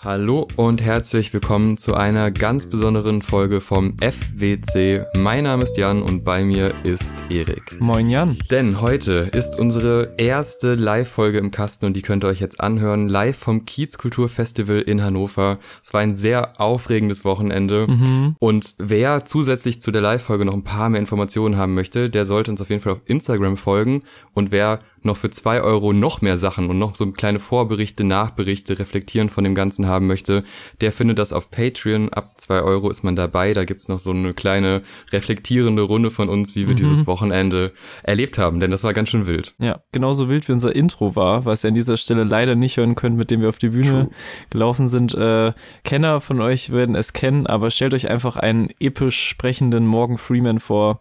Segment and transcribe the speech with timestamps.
[0.00, 5.04] Hallo und herzlich willkommen zu einer ganz besonderen Folge vom FWC.
[5.16, 7.80] Mein Name ist Jan und bei mir ist Erik.
[7.80, 8.38] Moin Jan.
[8.48, 13.08] Denn heute ist unsere erste Live-Folge im Kasten und die könnt ihr euch jetzt anhören.
[13.08, 15.58] Live vom Kiez Kulturfestival in Hannover.
[15.82, 17.88] Es war ein sehr aufregendes Wochenende.
[17.88, 18.36] Mhm.
[18.38, 22.52] Und wer zusätzlich zu der Live-Folge noch ein paar mehr Informationen haben möchte, der sollte
[22.52, 24.04] uns auf jeden Fall auf Instagram folgen.
[24.32, 28.78] Und wer noch für zwei Euro noch mehr Sachen und noch so kleine Vorberichte, Nachberichte,
[28.78, 30.44] Reflektieren von dem Ganzen haben möchte,
[30.80, 32.08] der findet das auf Patreon.
[32.10, 33.54] Ab zwei Euro ist man dabei.
[33.54, 36.78] Da gibt's noch so eine kleine reflektierende Runde von uns, wie wir Mhm.
[36.78, 37.72] dieses Wochenende
[38.02, 39.54] erlebt haben, denn das war ganz schön wild.
[39.58, 42.94] Ja, genauso wild wie unser Intro war, was ihr an dieser Stelle leider nicht hören
[42.94, 44.10] könnt, mit dem wir auf die Bühne True.
[44.50, 45.14] gelaufen sind.
[45.14, 45.52] Äh,
[45.84, 50.58] Kenner von euch werden es kennen, aber stellt euch einfach einen episch sprechenden Morgan Freeman
[50.60, 51.00] vor,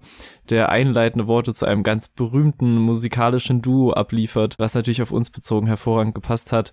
[0.52, 5.68] der einleitende Worte zu einem ganz berühmten musikalischen Duo abliefert, was natürlich auf uns bezogen
[5.68, 6.72] hervorragend gepasst hat.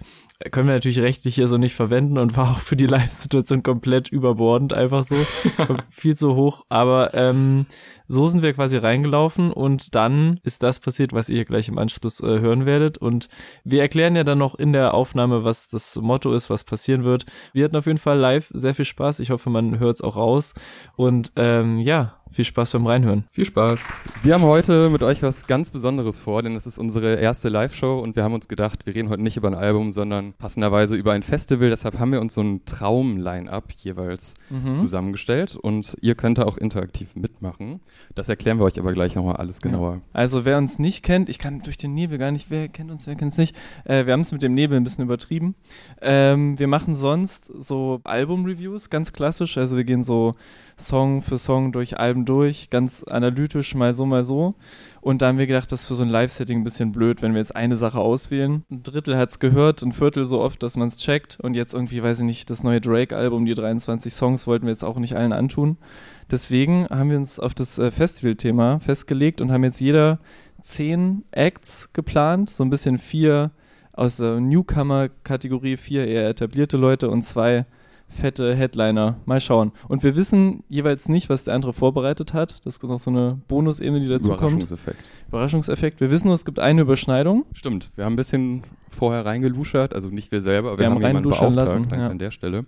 [0.50, 4.08] Können wir natürlich rechtlich hier so nicht verwenden und war auch für die Live-Situation komplett
[4.08, 5.16] überbordend, einfach so.
[5.88, 6.64] viel zu hoch.
[6.68, 7.66] Aber ähm,
[8.06, 12.20] so sind wir quasi reingelaufen und dann ist das passiert, was ihr gleich im Anschluss
[12.20, 12.98] äh, hören werdet.
[12.98, 13.28] Und
[13.64, 17.24] wir erklären ja dann noch in der Aufnahme, was das Motto ist, was passieren wird.
[17.52, 19.20] Wir hatten auf jeden Fall live sehr viel Spaß.
[19.20, 20.52] Ich hoffe, man hört es auch raus.
[20.96, 23.24] Und ähm, ja, viel Spaß beim Reinhören.
[23.30, 23.88] Viel Spaß.
[24.22, 28.00] Wir haben heute mit euch was ganz Besonderes vor, denn es ist unsere erste Live-Show
[28.00, 31.12] und wir haben uns gedacht, wir reden heute nicht über ein Album, sondern passenderweise über
[31.12, 31.70] ein Festival.
[31.70, 34.76] Deshalb haben wir uns so ein Traum-Line-Up jeweils Mhm.
[34.76, 37.80] zusammengestellt und ihr könnt da auch interaktiv mitmachen.
[38.14, 40.00] Das erklären wir euch aber gleich nochmal alles genauer.
[40.12, 43.06] Also wer uns nicht kennt, ich kann durch den Nebel gar nicht, wer kennt uns,
[43.06, 43.56] wer kennt es nicht.
[43.84, 45.54] Äh, wir haben es mit dem Nebel ein bisschen übertrieben.
[46.00, 49.56] Ähm, wir machen sonst so Album-Reviews, ganz klassisch.
[49.58, 50.34] Also wir gehen so
[50.78, 54.54] Song für Song durch Alben durch, ganz analytisch, mal so, mal so.
[55.00, 57.32] Und da haben wir gedacht, das ist für so ein Live-Setting ein bisschen blöd, wenn
[57.32, 58.64] wir jetzt eine Sache auswählen.
[58.70, 61.38] Ein Drittel hat es gehört, ein Viertel so oft, dass man es checkt.
[61.40, 64.84] Und jetzt irgendwie, weiß ich nicht, das neue Drake-Album, die 23 Songs wollten wir jetzt
[64.84, 65.76] auch nicht allen antun.
[66.30, 70.20] Deswegen haben wir uns auf das äh, Festival-Thema festgelegt und haben jetzt jeder
[70.62, 73.50] zehn Acts geplant, so ein bisschen vier
[73.92, 77.66] aus der Newcomer-Kategorie, vier eher etablierte Leute und zwei
[78.08, 79.16] fette Headliner.
[79.24, 79.72] Mal schauen.
[79.88, 82.64] Und wir wissen jeweils nicht, was der andere vorbereitet hat.
[82.64, 84.40] Das ist noch so eine Bonusebene, die dazu kommt.
[84.40, 84.98] Überraschungseffekt.
[85.28, 86.00] Überraschungseffekt.
[86.00, 87.44] Wir wissen nur, es gibt eine Überschneidung.
[87.52, 90.94] Stimmt, wir haben ein bisschen vorher reingeluschert, also nicht wir selber, aber Wir wir, haben
[90.96, 92.08] haben jemanden beauftragt, lassen, ja.
[92.08, 92.64] an der Stelle.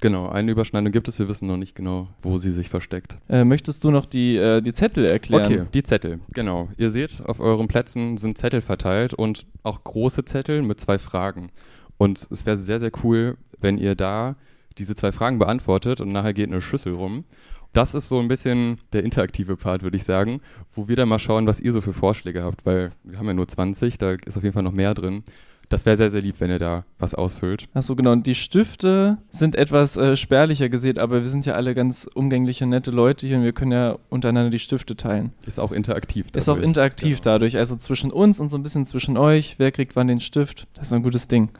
[0.00, 3.18] Genau, eine Überschneidung gibt es, wir wissen noch nicht genau, wo sie sich versteckt.
[3.28, 5.44] Äh, möchtest du noch die, äh, die Zettel erklären?
[5.44, 6.68] Okay, die Zettel, genau.
[6.76, 11.48] Ihr seht, auf euren Plätzen sind Zettel verteilt und auch große Zettel mit zwei Fragen.
[11.96, 14.36] Und es wäre sehr, sehr cool, wenn ihr da
[14.78, 17.24] diese zwei Fragen beantwortet und nachher geht eine Schüssel rum.
[17.72, 20.40] Das ist so ein bisschen der interaktive Part, würde ich sagen,
[20.74, 23.34] wo wir dann mal schauen, was ihr so für Vorschläge habt, weil wir haben ja
[23.34, 25.22] nur 20, da ist auf jeden Fall noch mehr drin.
[25.68, 27.68] Das wäre sehr, sehr lieb, wenn ihr da was ausfüllt.
[27.74, 28.12] Achso, genau.
[28.12, 32.66] Und die Stifte sind etwas äh, spärlicher gesät, aber wir sind ja alle ganz umgängliche,
[32.66, 35.32] nette Leute hier und wir können ja untereinander die Stifte teilen.
[35.44, 36.26] Ist auch interaktiv.
[36.34, 36.68] Ist auch dadurch.
[36.68, 37.34] interaktiv Genau.
[37.34, 39.56] dadurch, also zwischen uns und so ein bisschen zwischen euch.
[39.58, 40.68] Wer kriegt wann den Stift?
[40.74, 41.50] Das ist ein gutes Ding.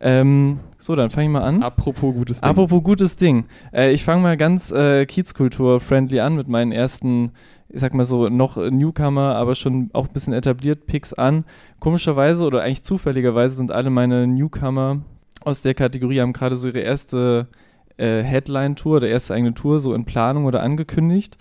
[0.00, 1.62] Ähm, so, dann fange ich mal an.
[1.62, 2.50] Apropos gutes Ding.
[2.50, 3.46] Apropos gutes Ding.
[3.72, 7.32] Äh, ich fange mal ganz äh, Kiezkultur-friendly an mit meinen ersten,
[7.68, 11.44] ich sag mal so, noch Newcomer, aber schon auch ein bisschen etabliert Picks an.
[11.80, 15.02] Komischerweise oder eigentlich zufälligerweise sind alle meine Newcomer
[15.42, 17.48] aus der Kategorie, haben gerade so ihre erste
[17.96, 21.36] äh, Headline-Tour oder erste eigene Tour so in Planung oder angekündigt.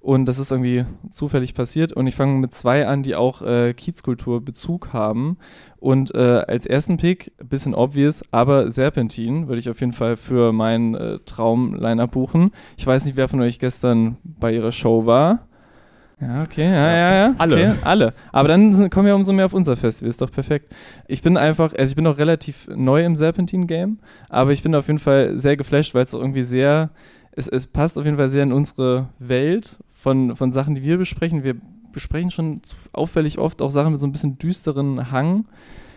[0.00, 1.92] Und das ist irgendwie zufällig passiert.
[1.92, 5.38] Und ich fange mit zwei an, die auch äh, Kiezkultur-Bezug haben.
[5.78, 10.52] Und äh, als ersten Pick, bisschen obvious, aber Serpentin würde ich auf jeden Fall für
[10.52, 12.52] meinen äh, Traum-Line-Up buchen.
[12.76, 15.47] Ich weiß nicht, wer von euch gestern bei ihrer Show war.
[16.20, 17.34] Ja, okay, ja, ja, ja.
[17.38, 17.54] Alle.
[17.54, 18.14] Okay, alle.
[18.32, 20.74] Aber dann kommen wir umso mehr auf unser Festival, ist doch perfekt.
[21.06, 24.88] Ich bin einfach, also ich bin noch relativ neu im Serpentin-Game, aber ich bin auf
[24.88, 26.90] jeden Fall sehr geflasht, weil es irgendwie sehr,
[27.32, 30.98] es, es passt auf jeden Fall sehr in unsere Welt von, von Sachen, die wir
[30.98, 31.44] besprechen.
[31.44, 31.54] Wir
[31.92, 32.60] besprechen schon
[32.92, 35.44] auffällig oft auch Sachen mit so ein bisschen düsteren Hang,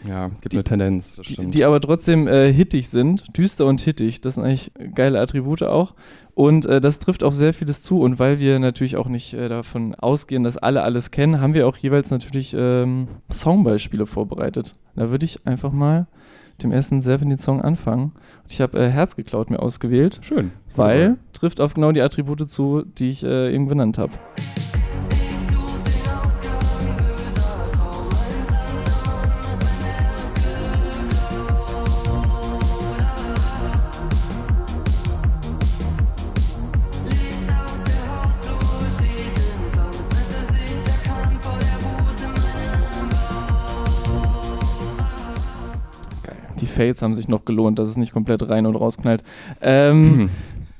[0.08, 1.54] Ja, gibt Die- eine Tendenz, das die, stimmt.
[1.54, 3.38] die aber trotzdem äh, hittig sind.
[3.38, 5.94] Düster und hittig, das sind eigentlich geile Attribute auch.
[6.34, 8.00] Und äh, das trifft auf sehr vieles zu.
[8.02, 11.68] Und weil wir natürlich auch nicht äh, davon ausgehen, dass alle alles kennen, haben wir
[11.68, 14.76] auch jeweils natürlich ähm, Songbeispiele vorbereitet.
[14.96, 16.08] Da würde ich einfach mal
[16.54, 18.14] mit dem ersten Serpentin-Song anfangen.
[18.44, 20.52] Und ich habe äh, Herz geklaut mir ausgewählt, Schön.
[20.76, 24.14] weil trifft auf genau die Attribute zu, die ich äh, eben genannt habe.
[46.62, 49.24] die Fails haben sich noch gelohnt, dass es nicht komplett rein und rausknallt.
[49.62, 50.30] Ähm, mhm.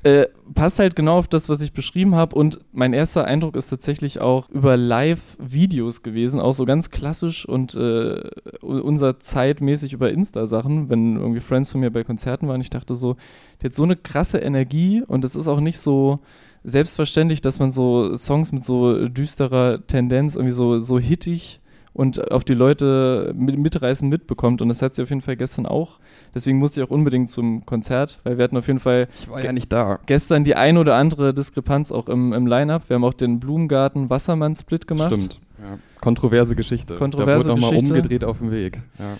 [0.02, 2.36] äh, passt halt genau auf das, was ich beschrieben habe.
[2.36, 7.74] Und mein erster Eindruck ist tatsächlich auch über Live-Videos gewesen, auch so ganz klassisch und
[7.74, 8.22] äh,
[8.60, 12.60] unser zeitmäßig über Insta-Sachen, wenn irgendwie Friends von mir bei Konzerten waren.
[12.60, 13.16] Ich dachte so,
[13.60, 16.20] der hat so eine krasse Energie und es ist auch nicht so
[16.64, 21.61] selbstverständlich, dass man so Songs mit so düsterer Tendenz irgendwie so, so hittig
[21.94, 24.62] und auf die Leute mit, mitreißen mitbekommt.
[24.62, 25.98] Und das hat sie auf jeden Fall gestern auch.
[26.34, 29.44] Deswegen musste ich auch unbedingt zum Konzert, weil wir hatten auf jeden Fall Ich war
[29.44, 29.98] ja nicht da.
[30.06, 32.88] gestern die ein oder andere Diskrepanz auch im, im Line-Up.
[32.88, 35.12] Wir haben auch den Blumengarten Wassermann-Split gemacht.
[35.12, 35.40] Stimmt.
[35.62, 35.78] Ja.
[36.00, 36.94] Kontroverse Geschichte.
[36.96, 38.80] Kontroverse da wurde nochmal umgedreht auf dem Weg.
[38.98, 39.16] Ja.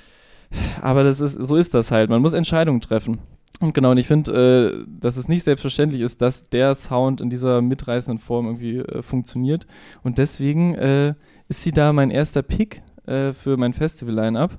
[0.80, 2.10] Aber das ist, so ist das halt.
[2.10, 3.18] Man muss Entscheidungen treffen.
[3.60, 7.30] Und genau, und ich finde, äh, dass es nicht selbstverständlich ist, dass der Sound in
[7.30, 9.66] dieser mitreißenden Form irgendwie äh, funktioniert.
[10.02, 11.14] Und deswegen äh,
[11.52, 14.58] ist sie da mein erster Pick äh, für mein Festival-Line-Up.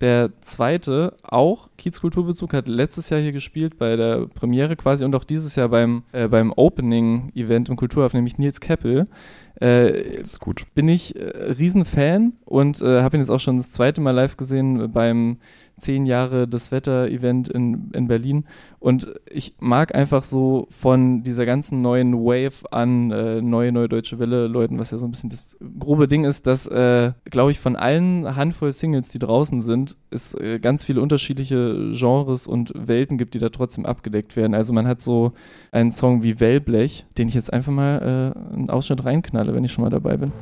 [0.00, 5.24] Der zweite, auch Kiez-Kulturbezug, hat letztes Jahr hier gespielt bei der Premiere quasi und auch
[5.24, 9.08] dieses Jahr beim, äh, beim Opening-Event im Kulturhafen, nämlich Nils Keppel.
[9.56, 10.66] Äh, Das ist gut.
[10.76, 11.24] bin ich äh,
[11.58, 15.38] Riesenfan und äh, habe ihn jetzt auch schon das zweite Mal live gesehen beim
[15.78, 18.44] 10 Jahre das Wetter-Event in, in Berlin.
[18.80, 24.18] Und ich mag einfach so von dieser ganzen neuen Wave an äh, neue Neue Deutsche
[24.18, 27.76] Welle-Leuten, was ja so ein bisschen das grobe Ding ist, dass, äh, glaube ich, von
[27.76, 33.34] allen Handvoll Singles, die draußen sind, es äh, ganz viele unterschiedliche Genres und Welten gibt,
[33.34, 34.54] die da trotzdem abgedeckt werden.
[34.54, 35.32] Also man hat so
[35.72, 39.72] einen Song wie Wellblech, den ich jetzt einfach mal äh, einen Ausschnitt reinknalle, wenn ich
[39.72, 40.32] schon mal dabei bin.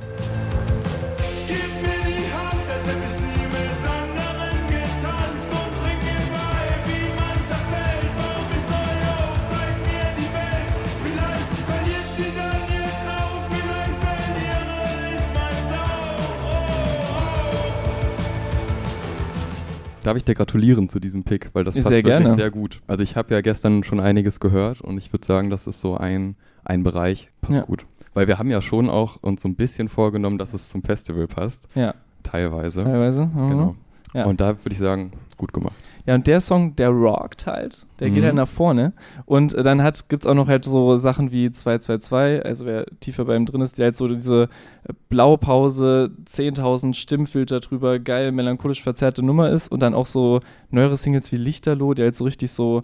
[20.07, 22.29] Darf ich dir gratulieren zu diesem Pick, weil das Sehr passt wirklich gerne.
[22.33, 22.81] sehr gut.
[22.87, 25.97] Also ich habe ja gestern schon einiges gehört und ich würde sagen, das ist so
[25.97, 27.65] ein, ein Bereich, passt Ja.
[27.65, 27.87] gut.
[28.15, 31.27] Weil wir haben ja schon auch uns so ein bisschen vorgenommen, dass es zum Festival
[31.27, 32.85] passt, Ja, teilweise.
[32.85, 33.27] teilweise.
[33.27, 33.49] Mhm.
[33.49, 33.75] Genau.
[34.15, 34.27] Ja.
[34.27, 35.75] Und da würde ich sagen, gut gemacht.
[36.07, 38.27] Ja, und der Song, der rockt halt, der geht Mhm.
[38.27, 38.93] halt nach vorne.
[39.25, 43.35] Und dann hat, gibt's auch noch halt so Sachen wie 222, also wer tiefer bei
[43.35, 44.45] ihm drin ist, die halt so diese
[44.89, 49.69] äh, Blaupause, 10.000 Stimmfilter drüber, geil, melancholisch verzerrte Nummer ist.
[49.73, 52.83] Und dann auch so neuere Singles wie Lichterloh, die halt so richtig so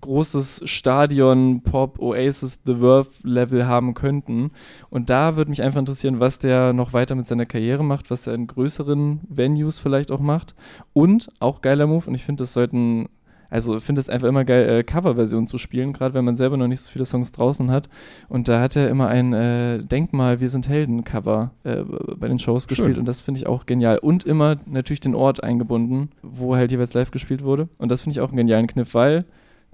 [0.00, 4.50] großes Stadion, Pop, Oasis, The Verve Level haben könnten.
[4.90, 8.26] Und da würde mich einfach interessieren, was der noch weiter mit seiner Karriere macht, was
[8.26, 10.54] er in größeren Venues vielleicht auch macht.
[10.92, 13.08] Und auch geiler Move, und ich finde, das sollten,
[13.50, 16.56] also ich finde es einfach immer geil, äh, Coverversionen zu spielen, gerade wenn man selber
[16.56, 17.88] noch nicht so viele Songs draußen hat.
[18.28, 21.82] Und da hat er immer ein äh, Denkmal, wir sind Helden-Cover äh,
[22.16, 22.68] bei den Shows Schön.
[22.68, 23.98] gespielt und das finde ich auch genial.
[23.98, 27.68] Und immer natürlich den Ort eingebunden, wo halt jeweils live gespielt wurde.
[27.78, 29.24] Und das finde ich auch einen genialen Kniff, weil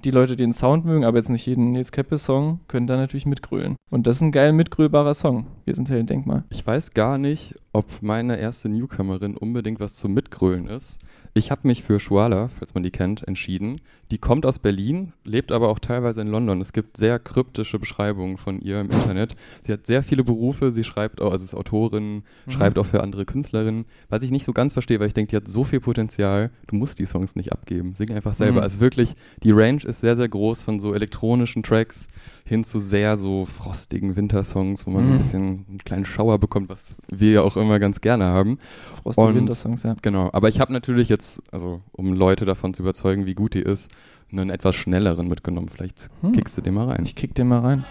[0.05, 3.27] die Leute, die den Sound mögen, aber jetzt nicht jeden Nils Keppe-Song, können da natürlich
[3.27, 3.77] mitgrölen.
[3.91, 5.47] Und das ist ein geil mitgrölbarer Song.
[5.65, 6.45] Wir sind Helden, Denkmal.
[6.51, 10.99] Ich weiß gar nicht, ob meine erste Newcomerin unbedingt was zum Mitgrölen ist.
[11.33, 13.81] Ich habe mich für Shuala, falls man die kennt, entschieden.
[14.11, 16.61] Die kommt aus Berlin, lebt aber auch teilweise in London.
[16.61, 19.37] Es gibt sehr kryptische Beschreibungen von ihr im Internet.
[19.63, 22.51] Sie hat sehr viele Berufe, sie schreibt auch, also ist Autorin, Mhm.
[22.51, 23.85] schreibt auch für andere Künstlerinnen.
[24.09, 26.75] Was ich nicht so ganz verstehe, weil ich denke, die hat so viel Potenzial, du
[26.75, 27.95] musst die Songs nicht abgeben.
[27.95, 28.59] Sing einfach selber.
[28.59, 28.63] Mhm.
[28.65, 32.09] Also wirklich, die Range ist sehr, sehr groß von so elektronischen Tracks
[32.45, 35.15] hin zu sehr so frostigen Wintersongs, wo man so Mhm.
[35.15, 38.59] ein bisschen einen kleinen Schauer bekommt, was wir ja auch immer ganz gerne haben.
[39.05, 39.95] Frostige Und- Wintersongs, ja.
[40.03, 41.20] Genau, aber ich habe natürlich jetzt,
[41.53, 43.91] also um Leute davon zu überzeugen, wie gut die ist,
[44.33, 45.69] einen etwas schnelleren mitgenommen.
[45.69, 46.33] Vielleicht Hm.
[46.33, 47.05] kickst du den mal rein.
[47.05, 47.85] Ich kick den mal rein.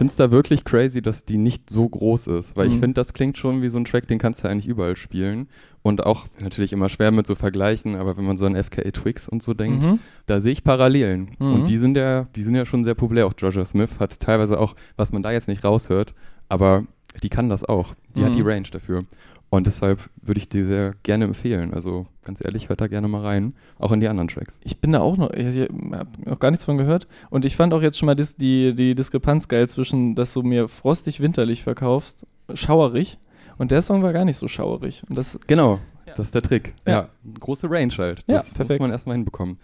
[0.00, 2.80] Finde es da wirklich crazy, dass die nicht so groß ist, weil ich Mhm.
[2.80, 5.46] finde, das klingt schon wie so ein Track, den kannst du eigentlich überall spielen.
[5.82, 9.28] Und auch natürlich immer schwer mit so Vergleichen, aber wenn man so an FKA Twix
[9.28, 9.98] und so denkt, Mhm.
[10.24, 11.36] da sehe ich Parallelen.
[11.38, 11.52] Mhm.
[11.52, 13.26] Und die sind ja, die sind ja schon sehr populär.
[13.26, 16.14] Auch Georgia Smith hat teilweise auch, was man da jetzt nicht raushört,
[16.48, 16.84] aber
[17.22, 17.94] die kann das auch.
[18.16, 18.36] Die hat Mhm.
[18.36, 19.04] die Range dafür.
[19.52, 21.74] Und deshalb würde ich dir sehr gerne empfehlen.
[21.74, 23.54] Also ganz ehrlich, hört da gerne mal rein.
[23.80, 24.60] Auch in die anderen Tracks.
[24.62, 27.08] Ich bin da auch noch, ich habe noch gar nichts von gehört.
[27.30, 30.42] Und ich fand auch jetzt schon mal dis, die, die Diskrepanz geil zwischen, dass du
[30.42, 33.18] mir frostig winterlich verkaufst, schauerig.
[33.58, 35.02] Und der Song war gar nicht so schauerig.
[35.10, 36.14] Und das, Genau, Ja.
[36.14, 36.74] das ist der Trick.
[36.86, 36.92] Ja.
[36.92, 37.08] Ja,
[37.40, 38.20] große Range halt.
[38.28, 38.80] Ja, Das muss perfekt.
[38.80, 39.58] man erstmal hinbekommen.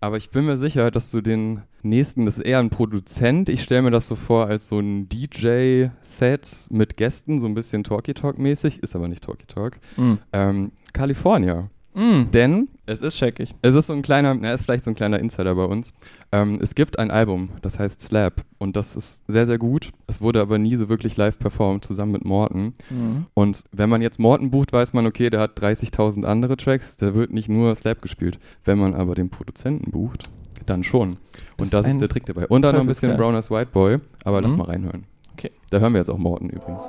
[0.00, 3.48] Aber ich bin mir sicher, dass du den nächsten, das ist eher ein Produzent.
[3.48, 7.84] Ich stelle mir das so vor als so ein DJ-Set mit Gästen, so ein bisschen
[7.84, 9.78] Talkie Talk-mäßig, ist aber nicht Talkie Talk.
[9.96, 10.18] mh.
[10.32, 11.68] Ähm, California.
[11.94, 13.54] Mm, Denn es ist, check ich.
[13.62, 15.92] es ist so ein kleiner, na, ist vielleicht so ein kleiner Insider bei uns.
[16.32, 19.90] Ähm, es gibt ein Album, das heißt Slap und das ist sehr, sehr gut.
[20.06, 22.74] Es wurde aber nie so wirklich live performt, zusammen mit Morten.
[22.90, 23.26] Mhm.
[23.34, 27.14] Und wenn man jetzt Morten bucht, weiß man, okay, der hat 30.000 andere Tracks, der
[27.14, 28.38] wird nicht nur Slap gespielt.
[28.64, 30.30] Wenn man aber den Produzenten bucht,
[30.66, 31.16] dann schon.
[31.56, 32.46] Das Und das ist ist ein der Trick dabei.
[32.46, 33.16] Und dann noch ein bisschen.
[33.16, 34.58] Brown as White Boy, aber lass Mhm.
[34.58, 35.04] mal reinhören.
[35.32, 35.50] Okay.
[35.70, 36.82] Da hören wir jetzt auch Morten übrigens.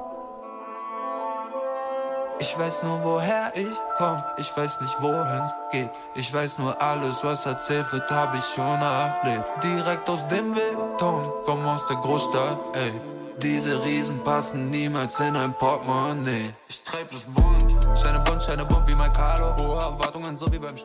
[2.40, 5.90] Ich weiß nur, woher ich komm, ich weiß nicht, wohin's geht.
[6.14, 9.64] Ich weiß nur, alles, was erzählt wird, hab ich schon erlebt.
[9.64, 12.94] Direkt aus dem Beton, komm aus der Großstadt, ey.
[13.38, 16.54] Diese Riesen passen niemals in ein Portemonnaie.
[16.70, 17.77] Ich treib das bunt,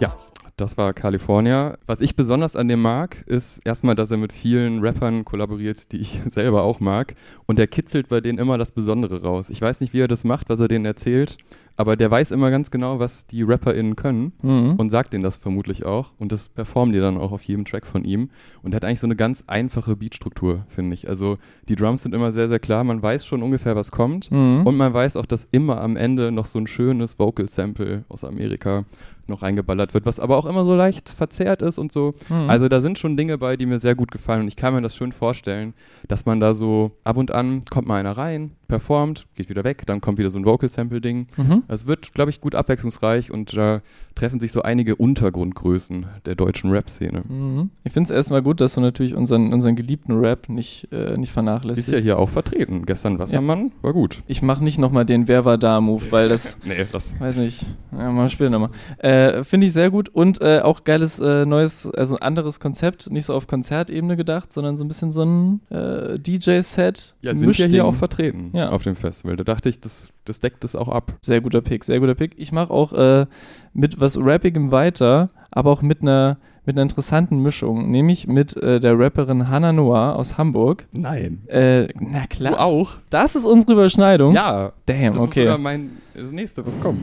[0.01, 0.13] Ja.
[0.57, 1.79] Das war California.
[1.87, 5.97] Was ich besonders an dem mag, ist erstmal, dass er mit vielen Rappern kollaboriert, die
[5.97, 7.15] ich selber auch mag.
[7.47, 9.49] Und er kitzelt bei denen immer das Besondere raus.
[9.49, 11.39] Ich weiß nicht, wie er das macht, was er denen erzählt,
[11.77, 14.75] aber der weiß immer ganz genau, was die RapperInnen können Mhm.
[14.77, 16.11] und sagt denen das vermutlich auch.
[16.19, 18.31] Und das performen die dann auch auf jedem Track von ihm.
[18.63, 21.09] Und er hat eigentlich so eine ganz einfache Beatstruktur, finde ich.
[21.09, 21.39] Also
[21.69, 22.85] die Drums sind immer sehr, sehr klar.
[22.85, 24.31] Man weiß schon ungefähr, was kommt.
[24.31, 24.63] Mhm.
[24.67, 28.85] Und man weiß auch, dass immer am Ende noch so ein schönes Vocal-Sample aus Amerika
[29.33, 32.15] noch eingeballert wird, was aber auch immer so leicht verzerrt ist und so.
[32.29, 32.49] Mhm.
[32.49, 34.83] Also da sind schon Dinge bei, die mir sehr gut gefallen und ich kann mir
[34.83, 35.75] das schön vorstellen,
[36.07, 39.85] dass man da so ab und an kommt mal einer rein, performt, geht wieder weg,
[39.87, 41.27] dann kommt wieder so ein Vocal-Sample-Ding.
[41.37, 41.63] Mhm.
[41.69, 43.83] Es wird, glaube ich, gut abwechslungsreich und da
[44.15, 47.23] treffen sich so einige Untergrundgrößen der deutschen Rap-Szene.
[47.29, 47.71] Mhm.
[47.85, 51.33] Ich finde es erstmal gut, dass du natürlich unseren, unseren geliebten Rap nicht, äh, nicht
[51.33, 51.93] vernachlässigst.
[51.93, 52.87] Ist ja hier auch vertreten.
[52.87, 54.23] Gestern Wassermann war gut.
[54.27, 57.67] Ich mache nicht nochmal den Wer war da Move, weil das, Nee, das weiß nicht,
[57.93, 58.71] ja, mal später nochmal.
[58.99, 63.11] Äh, Finde ich sehr gut und äh, auch geiles äh, neues, also ein anderes Konzept,
[63.11, 67.15] nicht so auf Konzertebene gedacht, sondern so ein bisschen so ein äh, DJ-Set.
[67.23, 67.71] ja, sind ja Mischding.
[67.71, 68.71] hier auch vertreten Ja.
[68.71, 69.37] auf dem Festival.
[69.37, 71.13] Da dachte ich, das, das deckt das auch ab.
[71.23, 72.33] Sehr guter Pick, sehr guter Pick.
[72.37, 73.27] Ich mache auch äh,
[73.75, 78.79] mit was Rappigem weiter, aber auch mit einer mit einer interessanten Mischung, nämlich mit äh,
[78.79, 80.87] der Rapperin Hannah Noir aus Hamburg.
[80.93, 81.43] Nein.
[81.49, 82.53] Äh, na klar.
[82.53, 82.93] Du auch?
[83.11, 84.33] Das ist unsere Überschneidung.
[84.33, 84.73] Ja.
[84.87, 85.41] Damn, Das ist okay.
[85.43, 87.01] sogar mein das nächste, was kommt.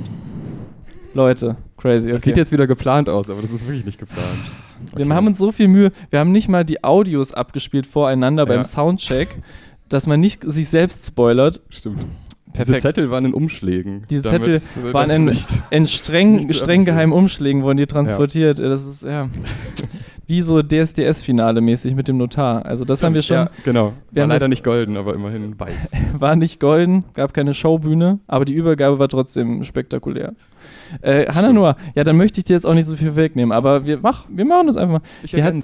[1.14, 2.10] Leute, crazy.
[2.10, 2.26] Das Okay.
[2.30, 4.26] sieht jetzt wieder geplant aus, aber das ist wirklich nicht geplant.
[4.96, 5.14] Wir Okay.
[5.16, 5.92] haben uns so viel Mühe.
[6.10, 8.64] Wir haben nicht mal die Audios abgespielt voreinander beim Ja.
[8.64, 9.30] Soundcheck,
[9.90, 11.62] dass man nicht sich selbst spoilert.
[11.70, 12.06] Stimmt.
[12.54, 12.70] Perfekt.
[12.70, 14.04] Diese Zettel waren in Umschlägen.
[14.10, 18.60] Diese damit, Zettel waren das in, nicht- in streng, streng geheimen Umschlägen wurden die transportiert.
[18.60, 19.30] Das ist ja
[20.26, 22.66] wie so DSDS-Finale mäßig mit dem Notar.
[22.66, 23.38] Also das haben wir schon.
[23.38, 23.94] Ja, genau.
[24.12, 25.92] wir War leider das- nicht golden, aber immerhin weiß.
[26.20, 30.34] War nicht golden, gab keine Showbühne, aber die Übergabe war trotzdem spektakulär.
[31.02, 31.56] Äh, Hannah Stimmt.
[31.56, 34.26] Noah, ja, dann möchte ich dir jetzt auch nicht so viel wegnehmen, aber wir, mach,
[34.30, 35.02] wir machen das einfach mal.
[35.24, 35.56] Ich Die hat,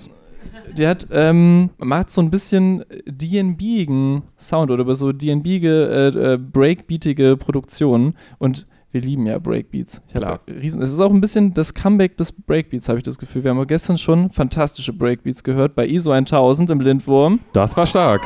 [0.77, 7.37] die hat, ähm, macht so ein bisschen DNB-igen Sound oder so DNB-ige, äh, äh, Breakbeatige
[7.37, 10.01] Produktionen und wir lieben ja Breakbeats.
[10.07, 13.17] Ich hab riesen, es ist auch ein bisschen das Comeback des Breakbeats, habe ich das
[13.17, 13.43] Gefühl.
[13.43, 17.41] Wir haben gestern schon fantastische Breakbeats gehört bei ISO 1000 im Lindwurm.
[17.51, 18.21] Das war stark.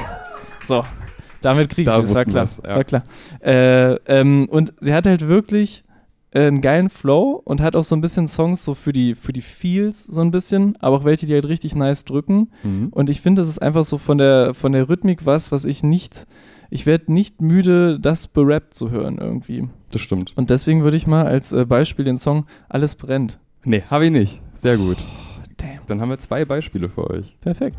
[0.63, 0.85] So,
[1.41, 2.47] damit kriegst Da du es, war klar.
[2.67, 2.75] ja.
[2.75, 3.03] War klar.
[3.41, 5.83] Äh, ähm, und sie hat halt wirklich
[6.31, 9.41] einen geilen Flow und hat auch so ein bisschen Songs so für die, für die
[9.41, 12.51] Feels so ein bisschen, aber auch welche, die halt richtig nice drücken.
[12.63, 12.89] Mhm.
[12.91, 15.81] Und ich finde, das ist einfach so von der, von der Rhythmik was, was ich
[15.81, 16.27] nicht,
[16.69, 19.69] ich werde nicht müde, das berappt zu hören irgendwie.
[19.91, 20.33] Das stimmt.
[20.35, 23.39] Und deswegen würde ich mal als äh, Beispiel den Song Alles brennt.
[23.63, 24.41] Nee, habe ich nicht.
[24.53, 25.03] Sehr gut.
[25.57, 25.79] Damn.
[25.87, 27.35] Dann haben wir zwei Beispiele für euch.
[27.41, 27.77] Perfekt.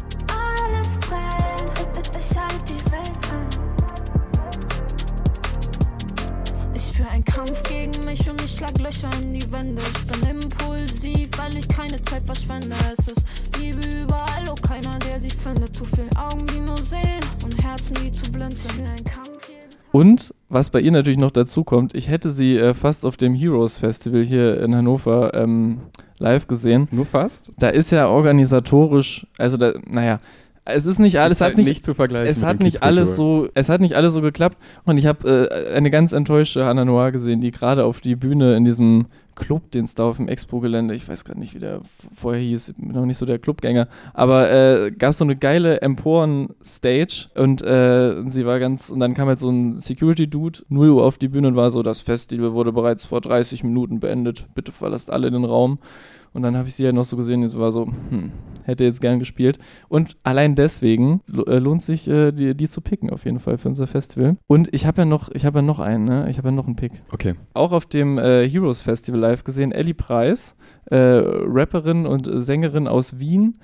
[7.11, 9.83] Einen Kampf gegen mich und ich schlag Löcher in die Wände.
[9.83, 12.77] Ich bin impulsiv, weil ich keine Zeit verschwende.
[12.93, 13.25] Es ist
[13.59, 15.75] Liebe überall, oh keiner, der sie findet.
[15.75, 18.83] Zu viele Augen, die nur sehen und Herzen, die zu blind sind.
[18.83, 19.51] Einen Kampf.
[19.93, 23.35] Und was bei ihr natürlich noch dazu kommt, ich hätte sie äh, fast auf dem
[23.35, 25.81] Heroes Festival hier in Hannover ähm,
[26.19, 26.87] live gesehen.
[26.93, 27.51] Nur fast?
[27.59, 30.21] Da ist ja organisatorisch, also da, naja,
[30.65, 32.31] es ist nicht alles, Ist halt hat nicht, zu vergleichen.
[32.31, 34.59] es hat nicht alles so, es hat nicht alles so geklappt.
[34.85, 38.57] Und ich habe äh, eine ganz enttäuschte Hannah Noir gesehen, die gerade auf die Bühne
[38.57, 41.81] in diesem Club, den es da auf dem Expo-Gelände, ich weiß gerade nicht, wie der
[42.15, 45.81] vorher hieß, bin noch nicht so der Clubgänger, aber äh, gab es so eine geile
[45.81, 51.05] Emporen-Stage und äh, sie war ganz, und dann kam halt so ein Security-Dude, 0 Uhr
[51.05, 54.73] auf die Bühne und war so, das Festival wurde bereits vor 30 Minuten beendet, bitte
[54.73, 55.79] verlasst alle den Raum.
[56.33, 58.33] Und dann habe ich sie halt noch so gesehen, es war so, hm,
[58.65, 59.59] hätte jetzt gern gespielt.
[59.89, 63.69] Und allein deswegen äh, lohnt sich, äh, die, die zu picken auf jeden Fall für
[63.69, 64.37] unser Festival.
[64.47, 66.31] Und ich habe ja noch, ich habe ja noch einen, ne?
[66.31, 66.93] Ich habe ja noch einen Pick.
[67.13, 67.35] Okay.
[67.55, 70.57] Auch auf dem äh, Heroes Festival live gesehen, Ellie Preis,
[70.87, 73.59] äh, Rapperin und Sängerin aus Wien.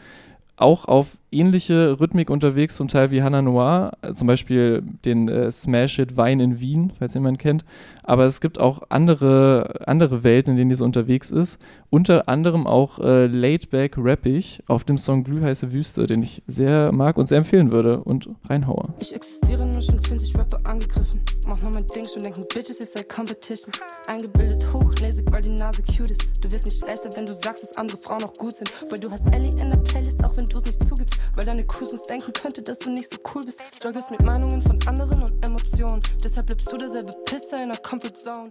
[0.56, 6.16] Auch auf ähnliche Rhythmik unterwegs, zum Teil wie Hannah Noir, zum Beispiel den äh, Smash-Hit
[6.16, 7.64] Wein in Wien, falls jemand kennt.
[8.02, 11.59] Aber es gibt auch andere, andere Welten, in denen die so unterwegs ist.
[11.90, 17.16] Unter anderem auch äh, Laidback Rappig auf dem Song Glühheiße Wüste, den ich sehr mag
[17.16, 18.95] und sehr empfehlen würde und reinhaue.
[19.00, 21.21] Ich existiere nur schon, fühlen sich Rapper angegriffen.
[21.49, 23.73] Mach nur mein Ding schon, denken Bitches, ist halt Competition.
[24.09, 26.23] Eingebildet, hochnäsig, weil die Nase cute ist.
[26.40, 28.73] Du wirst nicht schlechter, wenn du sagst, dass andere Frauen auch gut sind.
[28.90, 31.21] Weil du hast Ellie in der Playlist, auch wenn du es nicht zugibst.
[31.35, 33.61] Weil deine Crew sonst denken könnte, dass du nicht so cool bist.
[33.75, 36.02] Struggles mit Meinungen von anderen und Emotionen.
[36.23, 38.49] Deshalb bleibst du derselbe Pisser in der Comfort Zone.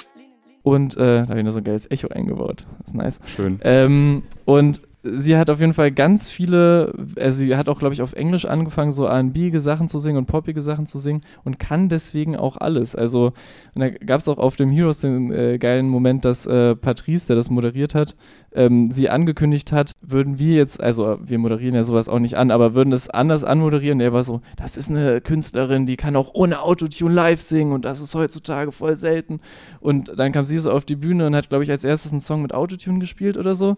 [0.63, 2.63] Und äh, da habe ich noch so ein geiles Echo eingebaut.
[2.79, 3.19] Das ist nice.
[3.25, 3.59] Schön.
[3.63, 4.81] Ähm, und
[5.13, 8.45] sie hat auf jeden Fall ganz viele, also sie hat auch, glaube ich, auf Englisch
[8.45, 12.57] angefangen, so R&B-ige Sachen zu singen und poppige Sachen zu singen und kann deswegen auch
[12.57, 12.95] alles.
[12.95, 13.33] Also,
[13.73, 17.27] und da gab es auch auf dem Heroes den äh, geilen Moment, dass äh, Patrice,
[17.27, 18.15] der das moderiert hat,
[18.53, 22.49] ähm, sie angekündigt hat, würden wir jetzt, also wir moderieren ja sowas auch nicht an,
[22.49, 23.99] aber würden es anders anmoderieren.
[23.99, 27.85] Er war so, das ist eine Künstlerin, die kann auch ohne Autotune live singen und
[27.85, 29.39] das ist heutzutage voll selten.
[29.79, 32.21] Und dann kam sie so auf die Bühne und hat, glaube ich, als erstes einen
[32.21, 33.77] Song mit Autotune gespielt oder so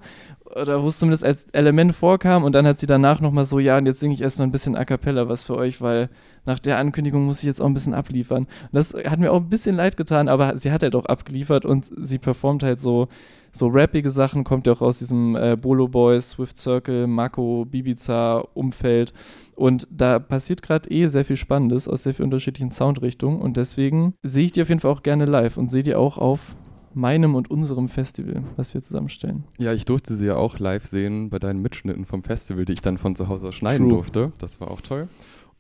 [0.56, 3.78] oder wo es zumindest als Element vorkam und dann hat sie danach nochmal so, ja,
[3.78, 6.10] und jetzt singe ich erstmal ein bisschen A Cappella was für euch, weil
[6.46, 8.44] nach der Ankündigung muss ich jetzt auch ein bisschen abliefern.
[8.44, 11.66] Und das hat mir auch ein bisschen leid getan, aber sie hat halt auch abgeliefert
[11.66, 13.08] und sie performt halt so,
[13.52, 18.46] so rappige Sachen, kommt ja auch aus diesem äh, Bolo Boys, Swift Circle, Mako, Bibiza
[18.54, 19.14] Umfeld
[19.56, 24.14] und da passiert gerade eh sehr viel Spannendes aus sehr vielen unterschiedlichen Soundrichtungen und deswegen
[24.24, 26.56] sehe ich die auf jeden Fall auch gerne live und sehe die auch auf
[26.98, 29.46] meinem und unserem Festival, was wir zusammenstellen.
[29.58, 32.82] Ja, ich durfte sie ja auch live sehen bei deinen Mitschnitten vom Festival, die ich
[32.82, 33.96] dann von zu Hause aus schneiden True.
[33.96, 34.32] durfte.
[34.40, 35.08] Das war auch toll.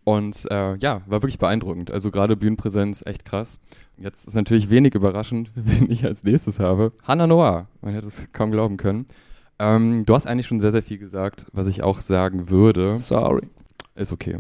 [0.04, 1.92] Und äh, ja, war wirklich beeindruckend.
[1.92, 3.60] Also gerade Bühnenpräsenz, echt krass.
[3.98, 6.92] Jetzt ist natürlich wenig überraschend, wen ich als nächstes habe.
[7.04, 7.68] Hannah Noah.
[7.82, 9.06] Man hätte es kaum glauben können.
[9.60, 12.98] Ähm, du hast eigentlich schon sehr, sehr viel gesagt, was ich auch sagen würde.
[13.00, 13.48] Sorry.
[13.96, 14.38] Ist okay.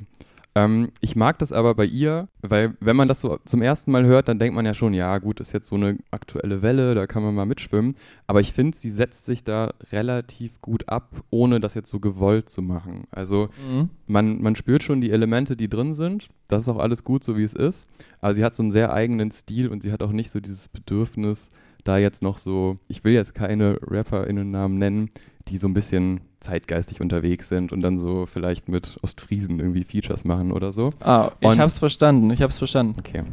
[0.57, 4.05] Ähm, ich mag das aber bei ihr, weil wenn man das so zum ersten Mal
[4.05, 7.05] hört, dann denkt man ja schon, ja gut, ist jetzt so eine aktuelle Welle, da
[7.05, 7.95] kann man mal mitschwimmen.
[8.25, 12.49] Aber ich finde, sie setzt sich da relativ gut ab, ohne das jetzt so gewollt
[12.49, 13.03] zu machen.
[13.11, 13.89] Also Mhm.
[14.07, 16.29] man, man spürt schon die Elemente, die drin sind.
[16.47, 17.87] Das ist auch alles gut, so wie es ist.
[18.21, 20.67] Aber sie hat so einen sehr eigenen Stil und sie hat auch nicht so dieses
[20.69, 21.49] Bedürfnis,
[21.83, 25.09] da jetzt noch so, ich will jetzt keine RapperInnen-Namen nennen,
[25.47, 30.23] die so ein bisschen zeitgeistig unterwegs sind und dann so vielleicht mit Ostfriesen irgendwie Features
[30.25, 30.91] machen oder so.
[31.01, 32.95] Ah, ich Und- hab's verstanden, ich hab's verstanden.
[32.99, 33.23] Okay.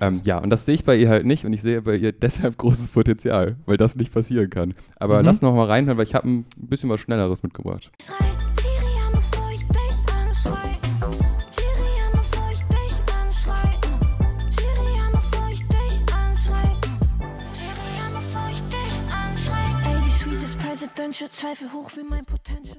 [0.00, 2.12] Ähm, ja, und das sehe ich bei ihr halt nicht und ich sehe bei ihr
[2.12, 4.74] deshalb großes Potenzial, weil das nicht passieren kann.
[4.96, 5.26] Aber Mhm.
[5.26, 7.90] lass noch mal reinhören, weil ich habe ein bisschen was Schnelleres mitgebracht.
[8.02, 8.14] Schrei,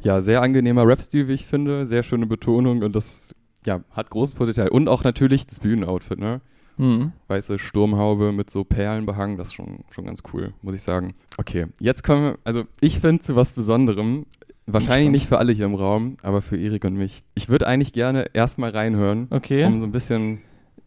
[0.03, 1.85] Ja, sehr angenehmer Rap-Stil, wie ich finde.
[1.85, 3.33] Sehr schöne Betonung und das
[3.65, 4.69] ja, hat großes Potenzial.
[4.69, 6.41] Und auch natürlich das Bühnenoutfit, ne?
[6.77, 7.11] Mhm.
[7.27, 11.13] Weiße Sturmhaube mit so Perlen behangen, das ist schon, schon ganz cool, muss ich sagen.
[11.37, 14.25] Okay, jetzt kommen wir, also ich finde zu was Besonderem.
[14.67, 17.23] Wahrscheinlich nicht für alle hier im Raum, aber für Erik und mich.
[17.35, 19.65] Ich würde eigentlich gerne erstmal reinhören, Okay.
[19.65, 20.39] um so ein bisschen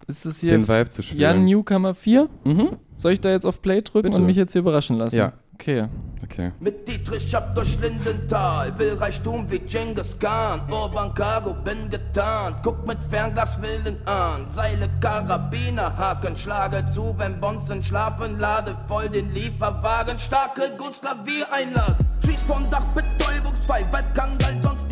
[0.07, 1.21] ist es hier den Vibe zu spielen.
[1.21, 2.29] Jan Newcomer 4?
[2.45, 2.77] Mhm.
[2.97, 4.17] Soll ich da jetzt auf Play drücken Bitte.
[4.17, 5.17] und mich jetzt hier überraschen lassen?
[5.17, 5.33] Ja.
[5.55, 5.89] Okay.
[6.23, 6.53] Okay.
[6.59, 10.63] Mit Dietrich ab durch Lindental, will Reichtum wie Genghis Khan.
[10.71, 14.47] Urban Cargo, bin getarnt, guck mit Fernglas Willen an.
[14.51, 20.19] Seile, Karabiner, Haken, schlage zu, wenn Bonzen schlafen, lade voll den Lieferwagen.
[20.19, 24.84] Starke Gutsklavier-Einlass, schieß von Dach, Betäubungsfall, Waldgang, weil sonst.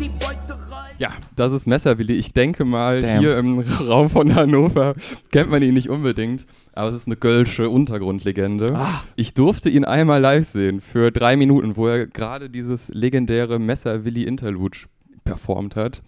[0.99, 2.13] Ja, das ist Messerwilli.
[2.13, 3.19] Ich denke mal, Damn.
[3.19, 4.93] hier im Raum von Hannover
[5.31, 8.67] kennt man ihn nicht unbedingt, aber es ist eine gölsche Untergrundlegende.
[8.73, 9.03] Ah.
[9.15, 14.77] Ich durfte ihn einmal live sehen für drei Minuten, wo er gerade dieses legendäre Messerwilli-Interlude
[15.23, 16.01] performt hat.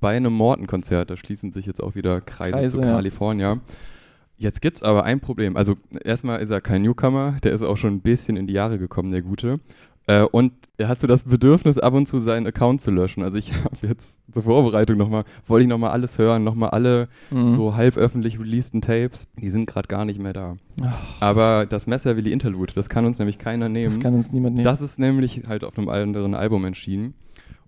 [0.00, 1.10] Bei einem Morton-Konzert.
[1.10, 2.94] Da schließen sich jetzt auch wieder Kreise, Kreise, zu ja.
[2.94, 3.60] California.
[4.36, 5.56] Jetzt gibt es aber ein Problem.
[5.56, 8.78] Also, erstmal ist er kein Newcomer, der ist auch schon ein bisschen in die Jahre
[8.78, 9.60] gekommen, der Gute.
[10.06, 13.22] Äh, und er hat so das Bedürfnis, ab und zu seinen Account zu löschen.
[13.22, 17.50] Also ich habe jetzt zur Vorbereitung nochmal, wollte ich nochmal alles hören, nochmal alle Mhm.
[17.50, 19.28] so halb öffentlich releaseden Tapes.
[19.40, 20.56] Die sind gerade gar nicht mehr da.
[21.20, 23.86] Aber das Messerwilli Interlude, das kann uns nämlich keiner nehmen.
[23.86, 24.64] Das kann uns niemand nehmen.
[24.64, 27.14] Das ist nämlich halt auf einem anderen Album erschienen.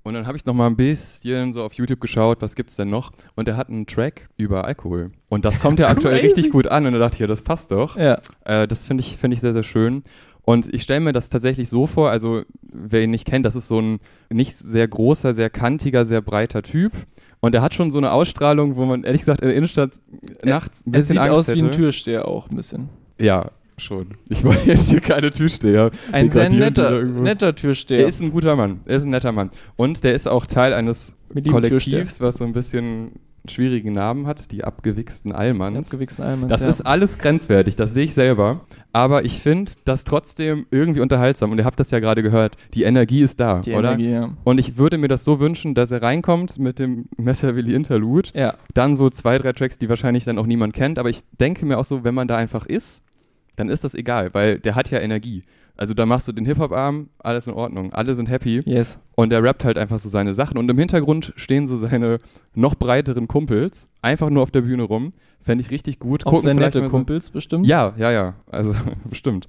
[0.03, 2.91] Und dann habe ich noch mal ein bisschen so auf YouTube geschaut, was gibt's denn
[2.91, 3.13] noch?
[3.37, 5.13] Und er hat einen Track über Alkohol.
[5.31, 6.85] Und das kommt ja aktuell richtig gut an.
[6.85, 7.97] Und da dachte ich, ja, das passt doch.
[7.97, 8.19] ja.
[8.45, 10.03] Äh, das finde ich, finde ich sehr, sehr schön.
[10.45, 13.69] Und ich stelle mir das tatsächlich so vor, also wer ihn nicht kennt, das ist
[13.69, 13.99] so ein
[14.31, 16.93] nicht sehr großer, sehr kantiger, sehr breiter Typ.
[17.41, 20.01] Und er hat schon so eine Ausstrahlung, wo man ehrlich gesagt in der Innenstadt
[20.43, 21.61] nachts ein Er bisschen sieht Angst aus hätte.
[21.61, 22.89] wie ein Türsteher auch ein bisschen.
[23.19, 24.09] Ja, schon.
[24.29, 25.91] Ich wollte jetzt hier keine Türsteher.
[26.13, 28.01] Ein sehr netter, netter Türsteher.
[28.01, 28.81] Er ist ein guter Mann.
[28.87, 29.51] Er ist ein netter Mann.
[29.77, 31.19] Und der ist auch Teil eines
[31.51, 33.13] Kollektivs, was so ein bisschen
[33.51, 35.89] schwierigen Namen hat, die abgewichsten Allmanns.
[35.89, 36.69] Abgewichsten Almans, Das ja.
[36.69, 38.63] ist alles grenzwertig, das sehe ich selber.
[38.93, 41.51] Aber ich finde das trotzdem irgendwie unterhaltsam.
[41.51, 42.57] Und ihr habt das ja gerade gehört.
[42.75, 43.93] Die Energie ist da, die oder?
[43.93, 44.31] Energie, ja.
[44.45, 48.31] Und ich würde mir das so wünschen, dass er reinkommt mit dem Messerwilli Interlude.
[48.35, 50.99] Ja, Dann so zwei, drei Tracks, die wahrscheinlich dann auch niemand kennt.
[50.99, 53.03] Aber ich denke mir auch so, wenn man da einfach ist,
[53.57, 55.45] dann ist das egal, weil der hat ja Energie.
[55.77, 57.93] Also da machst du den Hip-Hop-Arm, alles in Ordnung.
[57.93, 58.61] Alle sind happy.
[58.65, 58.99] yes.
[59.17, 60.57] Und der rappt halt einfach so seine Sachen.
[60.59, 62.19] Und im Hintergrund stehen so seine
[62.55, 65.13] noch breiteren Kumpels, einfach nur auf der Bühne rum.
[65.41, 66.27] Fände ich richtig gut.
[66.27, 67.67] Auch Gucken sehr nette so- Kumpels bestimmt.
[67.67, 68.35] Ja, ja, ja.
[68.51, 68.73] Also
[69.11, 69.49] bestimmt.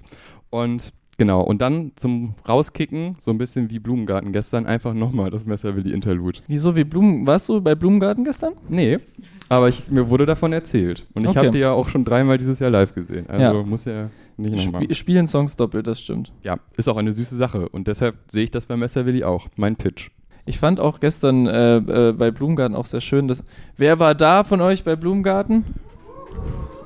[0.49, 1.41] Und genau.
[1.41, 6.39] Und dann zum Rauskicken, so ein bisschen wie Blumengarten gestern, einfach nochmal das Messerwilli Interlude.
[6.47, 8.53] Wieso, wie Blumen, warst du bei Blumengarten gestern?
[8.67, 8.99] Nee,
[9.49, 11.05] aber ich, mir wurde davon erzählt.
[11.13, 11.39] Und ich Okay.
[11.39, 13.29] habe die ja auch schon dreimal dieses Jahr live gesehen.
[13.29, 13.53] Also Ja.
[13.63, 14.83] muss ja nicht nochmal.
[14.89, 16.31] Sp spielen Songs doppelt, das stimmt.
[16.43, 17.69] Ja, ist auch eine süße Sache.
[17.69, 19.47] Und deshalb sehe ich das bei Messerwilli auch.
[19.55, 20.09] Mein Pitch.
[20.47, 23.43] Ich fand auch gestern äh, äh, bei Blumengarten auch sehr schön, dass.
[23.77, 25.63] Wer war da von euch bei Blumengarten?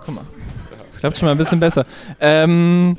[0.05, 0.23] Guck mal.
[0.91, 1.85] Das klappt schon mal ein bisschen besser.
[2.19, 2.97] Ähm,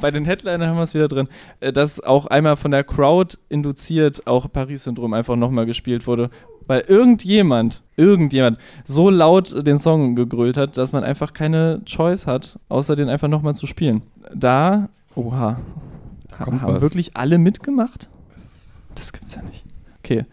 [0.00, 1.28] bei den Headlinern haben wir es wieder drin,
[1.60, 6.30] äh, dass auch einmal von der Crowd induziert auch Paris-Syndrom einfach nochmal gespielt wurde.
[6.68, 12.60] Weil irgendjemand, irgendjemand so laut den Song gegrölt hat, dass man einfach keine Choice hat,
[12.68, 14.02] außer den einfach nochmal zu spielen.
[14.32, 15.58] Da, oha,
[16.28, 16.80] Da haben was.
[16.80, 18.08] wirklich alle mitgemacht?
[18.94, 19.64] Das gibt's ja nicht.
[20.04, 20.24] Okay.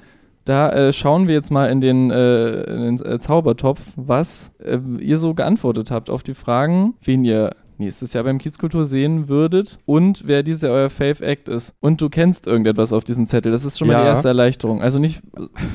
[0.44, 4.78] Da äh, schauen wir jetzt mal in den, äh, in den äh, Zaubertopf, was äh,
[5.00, 9.80] ihr so geantwortet habt auf die Fragen, wen ihr nächstes Jahr beim Kiezkultur sehen würdet
[9.86, 11.74] und wer dieses Jahr euer Fave Act ist.
[11.80, 13.52] Und du kennst irgendetwas auf diesem Zettel.
[13.52, 14.08] Das ist schon mal die Ja.
[14.08, 14.82] erste Erleichterung.
[14.82, 15.22] Also nicht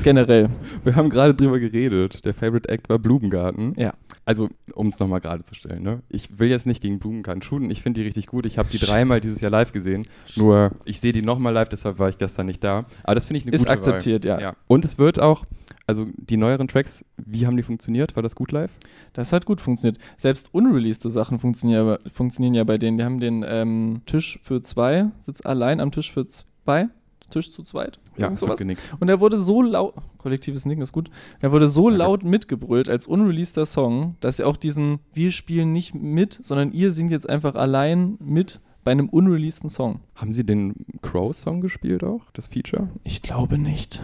[0.02, 0.48] generell.
[0.84, 2.24] Wir haben gerade drüber geredet.
[2.24, 3.74] Der Favorite Act war Blumengarten.
[3.76, 3.94] Ja.
[4.24, 6.00] Also, um es nochmal gerade zu stellen, ne?
[6.08, 7.70] Ich will jetzt nicht gegen Blumengarten shooten.
[7.70, 8.46] Ich finde die richtig gut.
[8.46, 10.06] Ich habe die dreimal dieses Jahr live gesehen.
[10.36, 12.84] Nur, ich sehe die nochmal live, deshalb war ich gestern nicht da.
[13.02, 14.40] Aber das finde ich eine Ist gute akzeptiert, Wahl.
[14.40, 14.52] ja.
[14.68, 15.44] Und es wird auch,
[15.86, 18.14] also die neueren Tracks, wie haben die funktioniert?
[18.14, 18.70] War das gut live?
[19.12, 20.00] Das hat gut funktioniert.
[20.16, 22.98] Selbst unreleased Sachen funktionieren, funktionieren ja bei denen.
[22.98, 26.88] Die haben den ähm, Tisch für zwei, sitzt allein am Tisch für zwei,
[27.30, 27.98] Tisch zu zweit.
[28.16, 28.60] es wird sowas.
[28.98, 31.98] Und er wurde so laut, kollektives Nicken ist gut, er wurde so Danke.
[31.98, 36.90] laut mitgebrüllt als unreleaster Song, dass er auch diesen, wir spielen nicht mit, sondern ihr
[36.90, 40.00] singt jetzt einfach allein mit bei einem unreleaseden Song.
[40.14, 42.88] Haben sie den Crow-Song gespielt auch, das Feature?
[43.04, 44.02] Ich glaube nicht.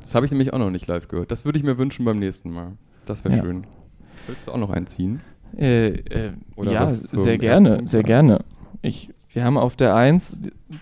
[0.00, 1.30] Das habe ich nämlich auch noch nicht live gehört.
[1.30, 2.72] Das würde ich mir wünschen beim nächsten Mal.
[3.06, 3.42] Das wäre Ja.
[3.42, 3.66] schön.
[4.26, 5.20] Willst du auch noch einziehen?
[5.58, 6.30] Äh, äh,
[6.64, 8.06] ja, sehr gerne, Punkt, sehr oder?
[8.06, 8.38] gerne.
[8.82, 10.36] Ich, wir haben auf der 1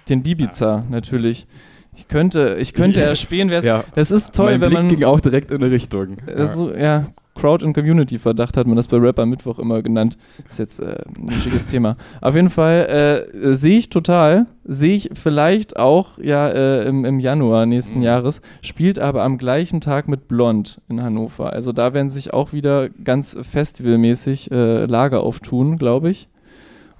[0.08, 1.46] den Bibiza natürlich.
[1.94, 3.14] Ich könnte, ich könnte Ja.
[3.50, 3.64] es.
[3.64, 3.84] Ja.
[3.94, 4.88] Das ist toll, mein wenn Blick man.
[4.88, 6.18] ging auch direkt in eine Richtung.
[6.26, 10.16] Äh, so, ja, Crowd- und Community-Verdacht hat man das bei Rapper Mittwoch immer genannt.
[10.48, 11.96] Ist jetzt äh, ein nischiges Thema.
[12.20, 17.20] Auf jeden Fall äh, sehe ich total, sehe ich vielleicht auch ja äh, im, im
[17.20, 18.04] Januar nächsten Mhm.
[18.04, 21.52] Jahres, spielt aber am gleichen Tag mit Blond in Hannover.
[21.52, 26.28] Also da werden sich auch wieder ganz festivalmäßig äh, Lager auftun, glaube ich.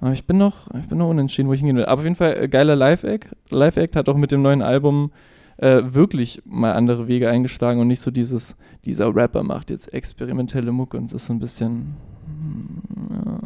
[0.01, 1.85] Aber ich bin noch, ich bin noch unentschieden, wo ich hingehen will.
[1.85, 3.29] Aber auf jeden Fall äh, geiler Live-Act.
[3.51, 5.11] Live-Act hat auch mit dem neuen Album
[5.63, 10.71] äh, wirklich mal andere Wege eingeschlagen und nicht so dieses, dieser Rapper macht jetzt experimentelle
[10.71, 11.95] Mucke und es ist so ein bisschen.
[13.09, 13.37] Ja.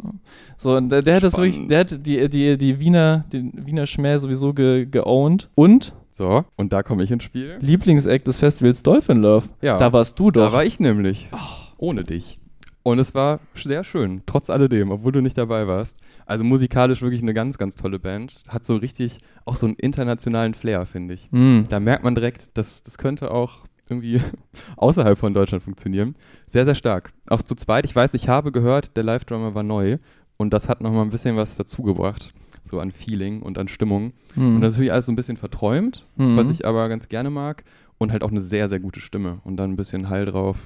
[0.58, 4.17] So, der, der hat das wirklich, der hat die, die, die Wiener, den Wiener Schmäh
[4.17, 5.49] sowieso ge, geowned.
[5.53, 7.58] Und So, und da komme ich ins Spiel.
[7.60, 9.49] Lieblingsact des Festivals Dolphin Love.
[9.62, 9.77] Ja.
[9.77, 10.47] Da warst du doch.
[10.47, 11.30] Da war ich nämlich.
[11.77, 12.39] Ohne dich.
[12.82, 15.99] Und es war sehr schön, trotz alledem, obwohl du nicht dabei warst.
[16.28, 18.42] Also musikalisch wirklich eine ganz, ganz tolle Band.
[18.50, 21.30] Hat so richtig auch so einen internationalen Flair, finde ich.
[21.32, 21.66] Hm.
[21.70, 23.60] Da merkt man direkt, dass das könnte auch
[23.90, 24.22] irgendwie
[24.78, 26.16] außerhalb von Deutschland funktionieren.
[26.46, 27.12] Sehr, sehr stark.
[27.30, 27.86] Auch zu zweit.
[27.86, 29.98] Ich weiß, ich habe gehört, der Live-Drummer war neu
[30.36, 32.34] und das hat nochmal ein bisschen was dazugebracht.
[32.62, 34.12] So an Feeling und an Stimmung.
[34.34, 34.56] Hm.
[34.56, 36.36] Und das ist natürlich alles so ein bisschen verträumt, Mhm.
[36.36, 37.63] was ich aber ganz gerne mag.
[37.98, 39.40] Und halt auch eine sehr, sehr gute Stimme.
[39.46, 40.58] Und dann ein bisschen Hall drauf.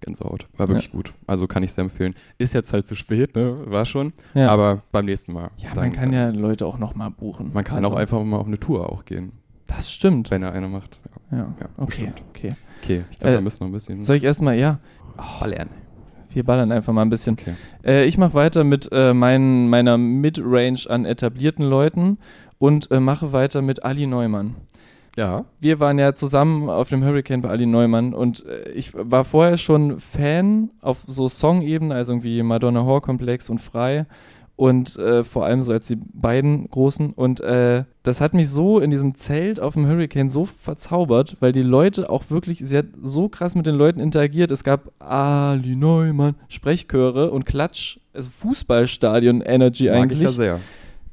[0.00, 0.46] Gänsehaut.
[0.56, 1.12] War wirklich gut.
[1.26, 2.14] Also kann ich sehr empfehlen.
[2.38, 3.56] Ist jetzt halt zu spät, ne?
[3.66, 4.12] War schon.
[4.34, 4.48] ja.
[4.50, 5.50] Aber beim nächsten Mal.
[5.56, 7.50] ja, Dann- man kann ja Leute auch nochmal buchen.
[7.54, 9.32] Man kann Also, auch einfach mal auf eine Tour auch gehen,
[9.66, 10.30] Das stimmt.
[10.30, 11.00] wenn er eine macht.
[11.30, 11.86] Ja, Ja, ja okay.
[11.86, 12.22] bestimmt.
[12.30, 12.50] okay.
[12.82, 14.78] Okay, ich glaube, Äh, wir müssen noch ein bisschen Soll ich erstmal, ja,
[15.40, 15.70] ballern.
[16.30, 17.34] wir ballern einfach mal ein bisschen.
[17.40, 17.54] Okay.
[17.82, 22.18] Äh, ich mache weiter mit äh, mein, meiner Midrange an etablierten Leuten
[22.58, 24.54] und äh, mache weiter mit Ali Neumann.
[25.16, 25.44] Ja.
[25.60, 29.58] Wir waren ja zusammen auf dem Hurricane bei Ali Neumann und äh, ich war vorher
[29.58, 34.06] schon Fan auf so Song-Ebene, also irgendwie Madonna Horror Komplex und Frei
[34.56, 37.12] Und äh, vor allem so als die beiden großen.
[37.12, 41.50] Und äh, das hat mich so in diesem Zelt auf dem Hurricane so verzaubert, weil
[41.50, 44.52] die Leute auch wirklich, sie hat so krass mit den Leuten interagiert.
[44.52, 50.60] Es gab Ali Neumann, Sprechchöre und Klatsch, also Fußballstadion-Energy Mag eigentlich ich ja sehr.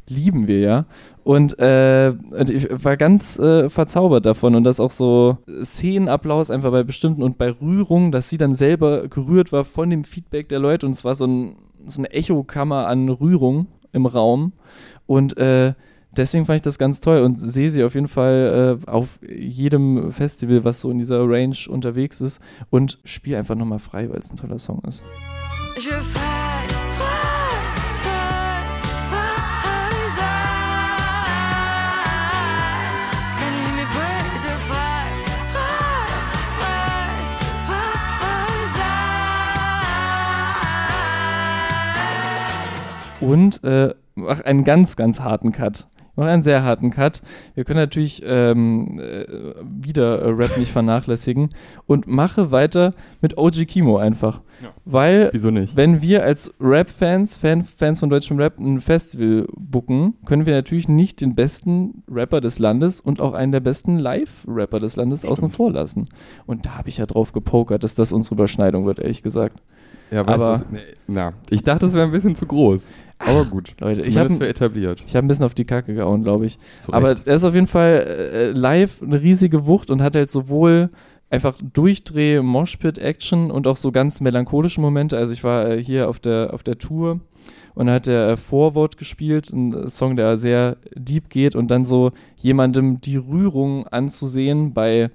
[0.07, 0.85] lieben wir ja.
[1.23, 6.71] Und, äh, und ich war ganz äh, verzaubert davon und dass auch so Szenenapplaus einfach
[6.71, 10.59] bei bestimmten und bei Rührung, dass sie dann selber gerührt war von dem Feedback der
[10.59, 11.55] Leute und es war so, ein,
[11.85, 14.53] so eine Echokammer an Rührung im Raum.
[15.05, 15.73] Und äh,
[16.15, 20.11] deswegen fand ich das ganz toll und sehe sie auf jeden Fall äh, auf jedem
[20.11, 24.31] Festival, was so in dieser Range unterwegs ist und spiele einfach nochmal frei, weil es
[24.31, 25.03] ein toller Song ist.
[25.77, 26.40] Ich will frei,
[43.21, 45.87] und äh, mach einen ganz, ganz harten Cut.
[46.11, 47.21] Ich mache einen sehr harten Cut.
[47.55, 49.25] Wir können natürlich ähm, äh,
[49.63, 51.49] wieder äh, Rap nicht vernachlässigen
[51.85, 54.41] und mache weiter mit OG Kimo einfach.
[54.61, 54.69] Ja.
[54.83, 55.77] Weil, Wieso nicht?
[55.77, 60.89] wenn wir als Rap-Fans, Fan, Fans von deutschem Rap, ein Festival booken, können wir natürlich
[60.89, 65.49] nicht den besten Rapper des Landes und auch einen der besten Live-Rapper des Landes außen
[65.49, 66.09] vor lassen.
[66.45, 69.61] Und da habe ich ja drauf gepokert, dass das unsere Überschneidung wird, ehrlich gesagt.
[70.11, 70.71] Ja, weißt aber- du was?
[70.71, 72.89] Nee, na, ich dachte, es wäre ein bisschen zu groß.
[73.19, 73.75] Aber gut.
[73.79, 75.03] Leute, ich habe etabliert.
[75.05, 76.57] ich hab ein bisschen auf die Kacke gehauen, glaube ich.
[76.79, 80.29] Zu Aber er ist auf jeden Fall äh, live eine riesige Wucht und hat halt
[80.29, 80.89] sowohl
[81.29, 85.17] einfach Durchdreh, Moshpit-Action und auch so ganz melancholische Momente.
[85.17, 87.21] Also ich war äh, hier auf der, auf der Tour
[87.73, 91.85] und da hat er äh, Vorwort gespielt, ein Song, der sehr deep geht und dann
[91.85, 95.09] so jemandem die Rührung anzusehen bei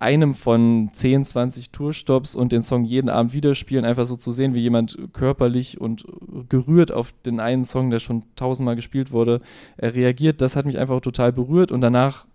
[0.00, 4.32] einem von 10, 20 Tourstops und den Song jeden Abend wieder spielen, einfach so zu
[4.32, 6.06] sehen, wie jemand körperlich und
[6.48, 9.40] gerührt auf den einen Song, der schon tausendmal gespielt wurde,
[9.76, 10.40] äh, reagiert.
[10.40, 12.26] Das hat mich einfach total berührt und danach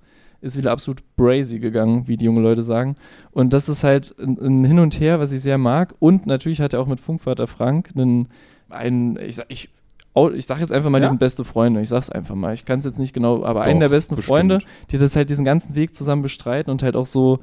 [0.42, 2.96] ist wieder absolut brazy gegangen, wie die jungen Leute sagen.
[3.32, 5.96] Und das ist halt ein, Hin und Her, was ich sehr mag.
[5.98, 8.28] Und natürlich hat er auch mit Funkvater Frank einen,
[8.70, 9.70] einen ich sag, ich,
[10.34, 11.06] ich sag jetzt einfach mal, Ja?
[11.06, 11.82] die sind beste Freunde.
[11.82, 12.54] Ich sag's einfach mal.
[12.54, 14.38] Ich kann es jetzt nicht genau, aber Doch, einen der besten bestimmt.
[14.38, 14.58] Freunde,
[14.92, 17.40] die das halt diesen ganzen Weg zusammen bestreiten und halt auch so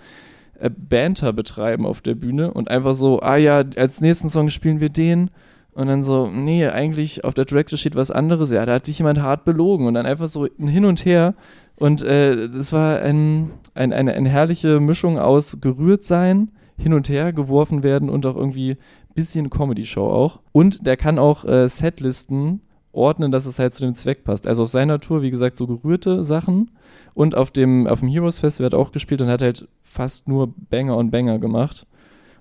[0.58, 4.80] äh, Banter betreiben auf der Bühne und einfach so, ah ja, als nächsten Song spielen
[4.80, 5.30] wir den.
[5.74, 8.50] Und dann so, nee, eigentlich auf der Director steht was anderes.
[8.50, 9.86] Ja, da hat dich jemand hart belogen.
[9.86, 11.34] Und dann einfach so ein Hin und Her.
[11.76, 17.08] Und äh, das war ein, ein, eine, eine herrliche Mischung aus gerührt sein, hin und
[17.08, 18.76] her geworfen werden und auch irgendwie
[19.14, 20.40] bisschen Comedy-Show auch.
[20.52, 22.60] Und der kann auch äh, Setlisten
[22.92, 24.46] ordnen, dass es halt zu dem Zweck passt.
[24.46, 26.70] Also auf seiner Tour, wie gesagt, so gerührte Sachen.
[27.14, 30.28] Und auf dem, auf dem Heroes Festival hat er auch gespielt und hat halt fast
[30.28, 31.86] nur Banger und Banger gemacht.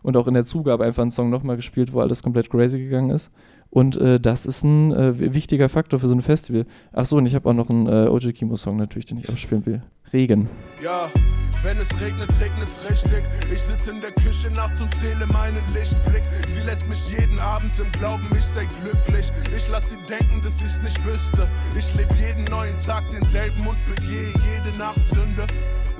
[0.04, 3.12] Und auch in der Zugabe einfach einen Song nochmal gespielt, wo alles komplett crazy gegangen
[3.12, 3.32] ist.
[3.70, 6.66] Und äh, das ist ein äh, wichtiger Faktor für so ein Festival.
[6.92, 9.82] Achso, und ich habe auch noch einen äh, OG Kimo-Song natürlich, den ich abspielen will.
[10.13, 10.50] Regen.
[10.84, 11.10] Ja,
[11.63, 13.24] wenn es regnet, regnet's richtig.
[13.54, 16.24] Ich sitze in der Küche nachts und zähle meinen Lichtblick.
[16.47, 19.32] Sie lässt mich jeden Abend im Glauben, ich sei glücklich.
[19.56, 21.47] Ich lass sie denken, dass ich's nicht wüsste.
[21.78, 25.45] Ich lebe jeden neuen Tag denselben und begehe jede Nacht Sünde.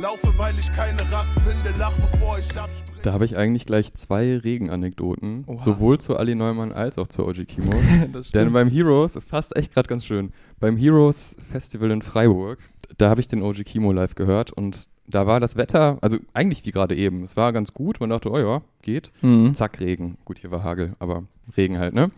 [0.02, 3.02] Laufe, weil ich keine Rast finde, lach bevor ich abspringe.
[3.04, 7.46] Da habe ich eigentlich gleich zwei Regenanekdoten, sowohl zu Ali Neumann als auch zu OG
[7.46, 7.72] Kimo.
[8.12, 12.58] das Denn beim Heroes, es passt echt gerade ganz schön, beim Heroes Festival in Freiburg,
[12.98, 16.66] da habe ich den OG Kimo live gehört und da war das Wetter, also eigentlich
[16.66, 19.12] wie gerade eben, es war ganz gut, man dachte, oh ja, geht.
[19.22, 19.54] Mhm.
[19.54, 20.18] Zack, Regen.
[20.26, 21.24] Gut, hier war Hagel, aber
[21.58, 22.12] Regen halt, ne?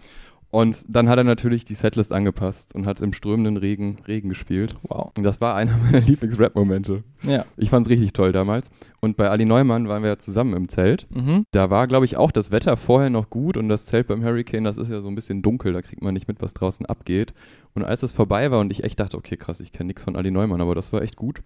[0.53, 4.75] Und dann hat er natürlich die Setlist angepasst und hat im strömenden Regen Regen gespielt.
[4.83, 5.11] Wow.
[5.17, 7.03] Und das war einer meiner Lieblings-Rap-Momente.
[7.23, 7.45] Ja.
[7.57, 8.69] Ich fand's richtig toll damals.
[8.99, 11.07] Und bei Ali Neumann waren wir ja zusammen im Zelt.
[11.09, 11.47] Mhm.
[11.49, 14.63] Da war, glaube ich, auch das Wetter vorher noch gut und das Zelt beim Hurricane,
[14.63, 17.33] das ist ja so ein bisschen dunkel, da kriegt man nicht mit, was draußen abgeht.
[17.73, 20.15] Und als es vorbei war und ich echt dachte, okay, krass, ich kenne nichts von
[20.15, 21.41] Ali Neumann, aber das war echt gut,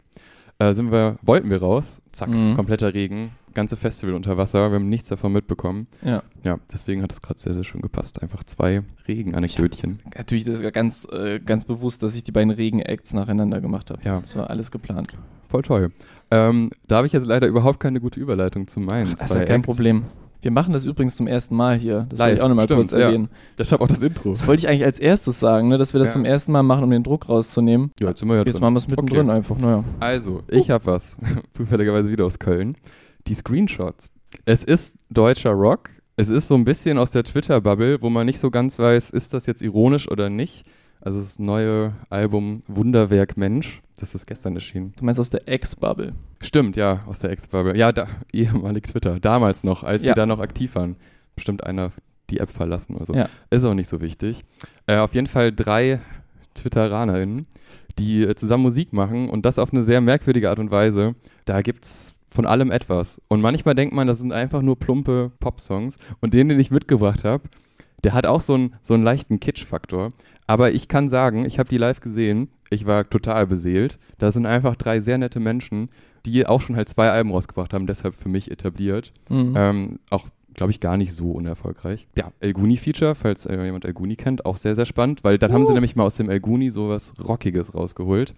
[0.59, 2.55] äh, sind wir, wollten wir raus, zack, Mhm.
[2.55, 5.87] kompletter Regen, ganze Festival unter Wasser, wir haben nichts davon mitbekommen.
[6.03, 6.21] Ja.
[6.43, 8.21] Ja, deswegen hat es gerade sehr, sehr schön gepasst.
[8.21, 9.99] Einfach zwei Regenanekdötchen.
[10.15, 14.01] Natürlich das war ganz, äh, ganz bewusst, dass ich die beiden Regen-Acts nacheinander gemacht habe.
[14.03, 14.19] Ja.
[14.19, 15.13] Das war alles geplant.
[15.49, 15.91] Voll toll.
[16.29, 19.45] Ähm, da habe ich jetzt leider überhaupt keine gute Überleitung zu meinen Das ist ja
[19.45, 19.65] kein Acts.
[19.65, 20.03] Problem.
[20.47, 22.05] Wir machen das übrigens zum ersten Mal hier.
[22.07, 22.99] Das wollte ich auch nochmal stimmt, kurz ja.
[22.99, 23.27] erwähnen.
[23.57, 24.29] Deshalb auch das Intro.
[24.29, 26.13] Das wollte ich eigentlich als erstes sagen, ne, dass wir das Ja.
[26.13, 27.91] zum ersten Mal machen, um den Druck rauszunehmen.
[27.99, 28.61] Ja, jetzt sind wir ja Jetzt drin.
[28.61, 29.83] machen wir es mittendrin einfach, naja.
[29.99, 31.17] Also, ich habe was.
[31.51, 32.77] Zufälligerweise wieder aus Köln.
[33.27, 34.09] Die Screenshots.
[34.45, 35.89] Es ist deutscher Rock.
[36.15, 39.33] Es ist so ein bisschen aus der Twitter-Bubble, wo man nicht so ganz weiß, ist
[39.33, 40.65] das jetzt ironisch oder nicht.
[41.07, 43.81] Also das neue Album Wunderwerk Mensch.
[43.97, 44.93] Das ist gestern erschienen.
[44.97, 46.11] Du meinst aus der Ex-Bubble.
[46.41, 47.77] Stimmt, ja, aus der Ex-Bubble.
[47.77, 49.17] Ja, da, ehemalig Twitter.
[49.21, 50.09] Damals noch, als Ja.
[50.09, 50.97] die da noch aktiv waren.
[51.33, 51.93] Bestimmt einer
[52.29, 53.13] die App verlassen oder so.
[53.13, 53.29] Ja.
[53.49, 54.43] Ist auch nicht so wichtig.
[54.85, 56.01] Äh, auf jeden Fall drei
[56.55, 57.45] TwitteranerInnen,
[57.99, 61.15] die äh, zusammen Musik machen und das auf eine sehr merkwürdige Art und Weise.
[61.45, 63.21] Da gibt's von allem etwas.
[63.29, 65.95] Und manchmal denkt man, das sind einfach nur plumpe Popsongs.
[66.19, 67.45] Und den, den ich mitgebracht habe,
[68.03, 70.09] der hat auch so einen, so einen leichten Kitsch-Faktor.
[70.45, 72.49] Aber ich kann sagen, ich habe die live gesehen.
[72.69, 73.99] Ich war total beseelt.
[74.17, 75.89] Das sind einfach drei sehr nette Menschen,
[76.25, 79.11] die auch schon halt zwei Alben rausgebracht haben, deshalb für mich etabliert.
[79.29, 79.53] Mhm.
[79.55, 82.07] Ähm, auch, glaube ich, gar nicht so unerfolgreich.
[82.17, 85.53] Ja, El Guni-Feature, falls äh, jemand El Guni kennt, auch sehr, sehr spannend, weil dann
[85.53, 88.33] haben sie nämlich mal aus dem El Guni sowas Rockiges rausgeholt.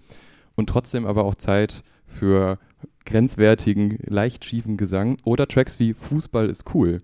[0.55, 2.59] Und trotzdem aber auch Zeit für
[3.05, 7.01] grenzwertigen, leicht schiefen Gesang oder Tracks wie Fußball ist cool,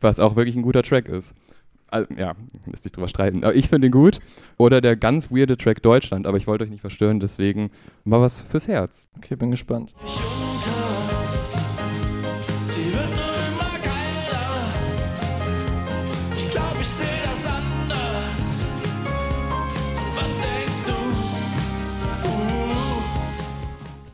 [0.00, 1.34] was auch wirklich ein guter Track ist.
[1.92, 3.44] Also, ja, lässt sich drüber streiten.
[3.44, 4.20] Aber ich finde ihn gut.
[4.56, 7.70] Oder der ganz weirde Track Deutschland, aber ich wollte euch nicht verstören, deswegen
[8.04, 9.06] mal was fürs Herz.
[9.18, 9.94] Okay, bin gespannt.
[10.02, 10.52] Uh.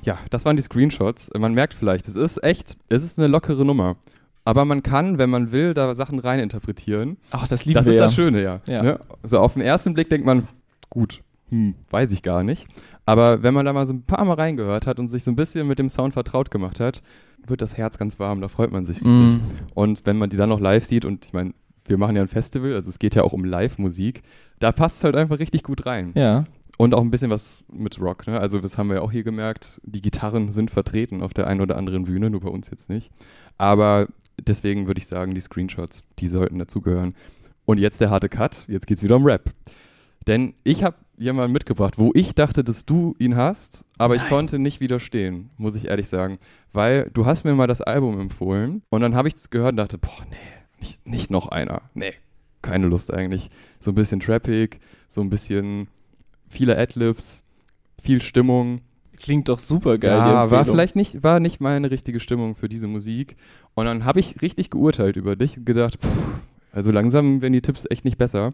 [0.09, 1.31] Ja, das waren die Screenshots.
[1.39, 3.97] Man merkt vielleicht, es ist echt, es ist eine lockere Nummer.
[4.49, 7.19] Aber man kann, wenn man will, da Sachen reininterpretieren.
[7.33, 8.05] Ach, das lieben Das wir ist ja.
[8.05, 8.63] das Schöne, ja.
[8.67, 8.83] Ja.
[8.83, 9.01] Ne?
[9.23, 10.49] So auf den ersten Blick denkt man,
[10.89, 12.67] gut, hm, weiß ich gar nicht.
[13.05, 15.37] Aber wenn man da mal so ein paar Mal reingehört hat und sich so ein
[15.37, 17.03] bisschen mit dem Sound vertraut gemacht hat,
[17.47, 19.13] wird das Herz ganz warm, da freut man sich richtig.
[19.13, 19.43] Mhm.
[19.75, 21.53] Und wenn man die dann noch live sieht, und ich meine,
[21.85, 24.23] wir machen ja ein Festival, also es geht ja auch um Live-Musik,
[24.61, 26.13] da passt es halt einfach richtig gut rein.
[26.15, 26.45] Ja.
[26.79, 28.41] Und auch ein bisschen was mit Rock, ne?
[28.41, 31.61] Also das haben wir ja auch hier gemerkt, die Gitarren sind vertreten auf der einen
[31.61, 33.11] oder anderen Bühne, nur bei uns jetzt nicht.
[33.59, 34.07] Aber
[34.41, 37.17] deswegen würde ich sagen, die Screenshots, die sollten dazugehören.
[37.65, 39.53] Und jetzt der harte Cut, jetzt geht's wieder um Rap.
[40.29, 44.61] Denn ich habe jemanden mitgebracht, wo ich dachte, dass du ihn hast, aber ich konnte
[44.61, 46.39] nicht widerstehen, muss ich ehrlich sagen.
[46.73, 49.79] Weil du hast mir mal das Album empfohlen und dann habe ich es gehört und
[49.79, 50.37] dachte, boah, nee,
[50.79, 51.83] nicht, nicht noch einer.
[51.95, 52.13] Nee,
[52.63, 53.51] keine Lust eigentlich.
[53.81, 55.89] So ein bisschen trappig, so ein bisschen
[56.49, 57.45] viele Adlibs,
[58.03, 58.81] viel Stimmung.
[59.21, 60.17] Klingt doch super geil.
[60.17, 63.37] Ja, war vielleicht nicht, war nicht meine richtige Stimmung für diese Musik.
[63.75, 66.09] Und dann habe ich richtig geurteilt über dich und gedacht, puh,
[66.73, 68.53] also langsam werden die Tipps echt nicht besser.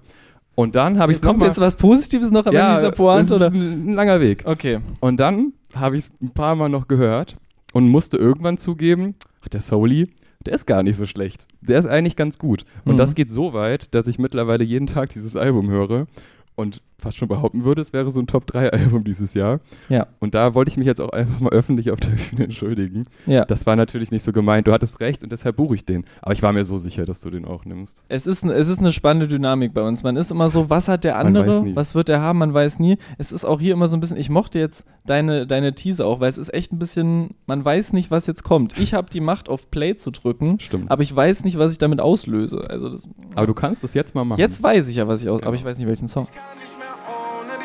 [0.55, 3.35] Und dann habe ich es Kommt jetzt was Positives noch am Ende dieser Pointe?
[3.35, 3.55] es ist Oder?
[3.55, 4.43] ein, ein langer Weg.
[4.47, 4.79] Okay.
[5.01, 7.37] Und dann habe ich es ein paar Mal noch gehört
[7.73, 10.09] und musste irgendwann zugeben, ach, der Souli,
[10.47, 11.49] der ist gar nicht so schlecht.
[11.61, 12.65] Der ist eigentlich ganz gut.
[12.85, 12.99] Und Mhm.
[12.99, 16.07] das geht so weit, dass ich mittlerweile jeden Tag dieses Album höre
[16.55, 19.61] und fast schon behaupten würde, es wäre so ein Top-3-Album dieses Jahr.
[19.89, 20.07] Ja.
[20.21, 23.07] Und da wollte ich mich jetzt auch einfach mal öffentlich auf der Bühne entschuldigen.
[23.27, 23.45] Ja.
[23.45, 24.67] Das war natürlich nicht so gemeint.
[24.67, 26.05] Du hattest recht und deshalb buche ich den.
[26.23, 28.05] Aber ich war mir so sicher, dass du den auch nimmst.
[28.09, 30.03] Es ist, es ist eine spannende Dynamik bei uns.
[30.03, 32.97] Man ist immer so, was hat der andere, was wird der haben, man weiß nie.
[33.19, 36.21] Es ist auch hier immer so ein bisschen, ich mochte jetzt deine, deine Tease auch,
[36.21, 38.79] weil es ist echt ein bisschen, man weiß nicht, was jetzt kommt.
[38.79, 40.91] Ich habe die Macht, auf Play zu drücken, Stimmt.
[40.91, 42.69] aber ich weiß nicht, was ich damit auslöse.
[42.71, 44.39] Also das, Aber du kannst das jetzt mal machen.
[44.41, 45.49] jetzt weiß ich ja, was ich aus, Genau.
[45.49, 46.25] aber ich weiß nicht, welchen Song.
[46.25, 46.87] Ich kann nicht mehr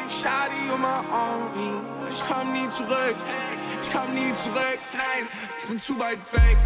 [0.10, 1.44] Shadi um mein Arm.
[2.12, 3.16] Ich komm nie zurück,
[3.82, 4.80] ich komm nie zurück.
[4.94, 5.28] Nein,
[5.62, 6.58] ich bin zu weit weg.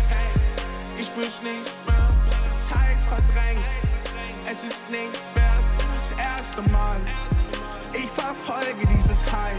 [0.97, 2.09] Ich spür's nicht mehr,
[2.57, 3.59] Zeit verdrängt.
[4.49, 5.63] Es ist nichts wert,
[5.95, 6.97] das erste Mal.
[7.93, 9.53] Ich verfolge dieses High,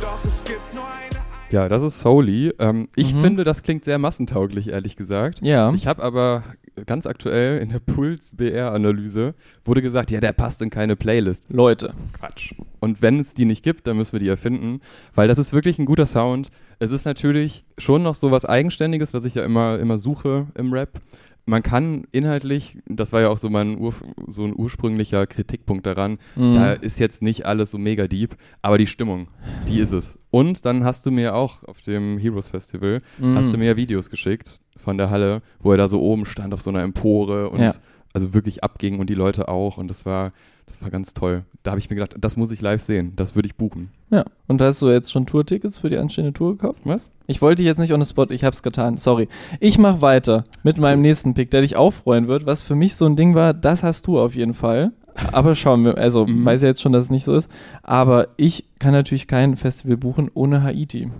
[0.00, 1.18] doch es gibt nur eine.
[1.50, 2.52] Ja, das ist Souli.
[2.58, 3.22] Ähm, ich Mhm.
[3.22, 5.38] finde, das klingt sehr massentauglich, ehrlich gesagt.
[5.42, 5.72] Ja.
[5.72, 6.42] Ich habe aber
[6.86, 11.46] ganz aktuell in der Puls-BR-Analyse wurde gesagt, ja, der passt in keine Playlist.
[11.50, 11.94] Leute.
[12.18, 12.54] Quatsch.
[12.80, 14.80] Und wenn es die nicht gibt, dann müssen wir die erfinden,
[15.14, 16.50] weil das ist wirklich ein guter Sound.
[16.78, 20.72] Es ist natürlich schon noch so was Eigenständiges, was ich ja immer, immer suche im
[20.72, 21.00] Rap.
[21.48, 23.94] Man kann inhaltlich, das war ja auch so mein Ur,
[24.26, 26.52] so ein ursprünglicher Kritikpunkt daran, Mhm.
[26.52, 29.28] da ist jetzt nicht alles so mega deep, aber die Stimmung,
[29.66, 30.18] die ist es.
[30.30, 33.34] Und dann hast du mir auch auf dem Heroes Festival, Mhm.
[33.34, 36.60] hast du mir Videos geschickt von der Halle, wo er da so oben stand auf
[36.60, 37.72] so einer Empore und Ja.
[38.12, 40.32] also wirklich abging und die Leute auch und das war,
[40.68, 41.44] das war ganz toll.
[41.62, 43.90] Da habe ich mir gedacht, das muss ich live sehen, das würde ich buchen.
[44.10, 44.24] Ja.
[44.46, 46.80] Und hast du jetzt schon Tourtickets für die anstehende Tour gekauft?
[46.84, 47.10] Was?
[47.26, 49.28] Ich wollte dich jetzt nicht on the spot, ich hab's getan, sorry.
[49.60, 52.96] Ich mach weiter mit meinem nächsten Pick, der dich auch freuen wird, was für mich
[52.96, 54.92] so ein Ding war, das hast du auf jeden Fall.
[55.32, 56.44] Aber schauen wir, also Mhm.
[56.44, 57.50] weiß ja jetzt schon, dass es nicht so ist,
[57.82, 61.10] aber ich kann natürlich kein Festival buchen ohne Haiti.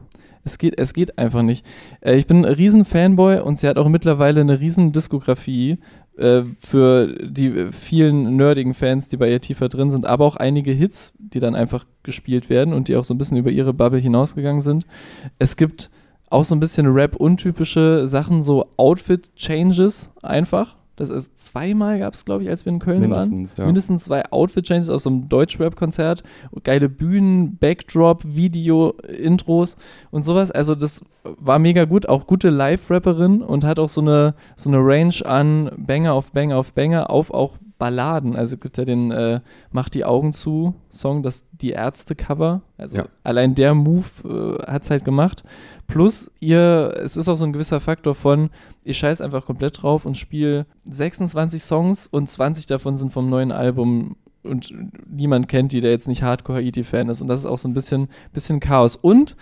[0.45, 1.67] Es geht, es geht einfach nicht.
[2.01, 5.79] Äh, ich bin ein riesen Fanboy und sie hat auch mittlerweile eine riesen Diskografie
[6.19, 10.73] äh, für die vielen nerdigen Fans, die bei ihr tiefer drin sind, aber auch einige
[10.73, 14.01] Hits, die dann einfach gespielt werden und die auch so ein bisschen über ihre Bubble
[14.01, 14.87] hinausgegangen sind.
[15.39, 15.91] Es gibt
[16.31, 20.78] auch so ein bisschen Rap-untypische Sachen, so Outfit-Changes einfach.
[20.99, 23.29] Das ist zweimal gab es, glaube ich, als wir in Köln waren.
[23.29, 23.67] Mindestens, ja.
[23.67, 26.25] Mindestens zwei Outfit-Changes auf so einem Deutschrap-Konzert.
[26.65, 29.77] Geile Bühnen, Backdrop, Video, Intros
[30.11, 30.51] und sowas.
[30.51, 32.09] Also das war mega gut.
[32.09, 36.57] Auch gute Live-Rapperin und hat auch so eine, so eine Range an Banger auf Banger
[36.57, 38.37] auf Banger auf auch Balladen.
[38.37, 42.63] Also es gibt ja den äh, Mach die Augen zu Song, das die Ärzte-Cover.
[42.77, 43.07] Also Ja.
[43.25, 45.45] allein der Move äh, hat es halt gemacht.
[45.87, 48.51] Plus ihr, es ist auch so ein gewisser Faktor von,
[48.85, 53.53] ich scheiß einfach komplett drauf und spiele 26 Songs und 20 davon sind vom neuen
[53.53, 54.73] Album und
[55.09, 57.21] niemand kennt die, der jetzt nicht Hardcore-Haiti-Fan ist.
[57.23, 58.97] Und das ist auch so ein bisschen, bisschen Chaos.
[58.97, 59.37] Und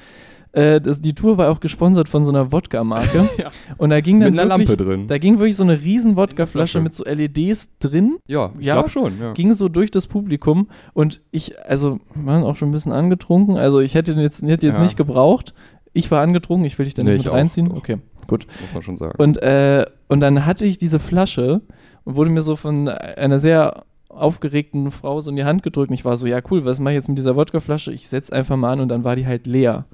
[0.57, 3.29] äh, das, die Tour war auch gesponsert von so einer Wodka-Marke.
[3.39, 3.51] Ja.
[3.79, 5.07] Und da ging dann Mit einer wirklich, Lampe drin.
[5.09, 6.81] Da ging wirklich so eine riesen Wodkaflasche Flasche.
[6.81, 8.75] mit so LEDs drin Ja, ich Ja?
[8.75, 9.13] glaube schon.
[9.21, 9.33] Ja.
[9.35, 13.57] ging so durch das Publikum und ich, also, waren auch schon ein bisschen angetrunken.
[13.57, 14.83] Also ich hätte den jetzt, hätte jetzt Ja.
[14.83, 15.53] nicht gebraucht.
[15.93, 17.71] Ich war angetrunken, ich will dich da Nee, nicht ich mit reinziehen.
[17.73, 17.77] Auch.
[17.77, 18.47] Okay, gut.
[18.63, 19.15] Muss man schon sagen.
[19.19, 21.61] Und, äh, und dann hatte ich diese Flasche
[22.05, 23.85] und wurde mir so von einer sehr
[24.17, 25.91] aufgeregten Frau so in die Hand gedrückt.
[25.91, 27.93] Und ich war so, ja cool, was mache ich jetzt mit dieser Wodkaflasche?
[27.93, 29.85] Ich setze einfach mal an und dann war die halt leer.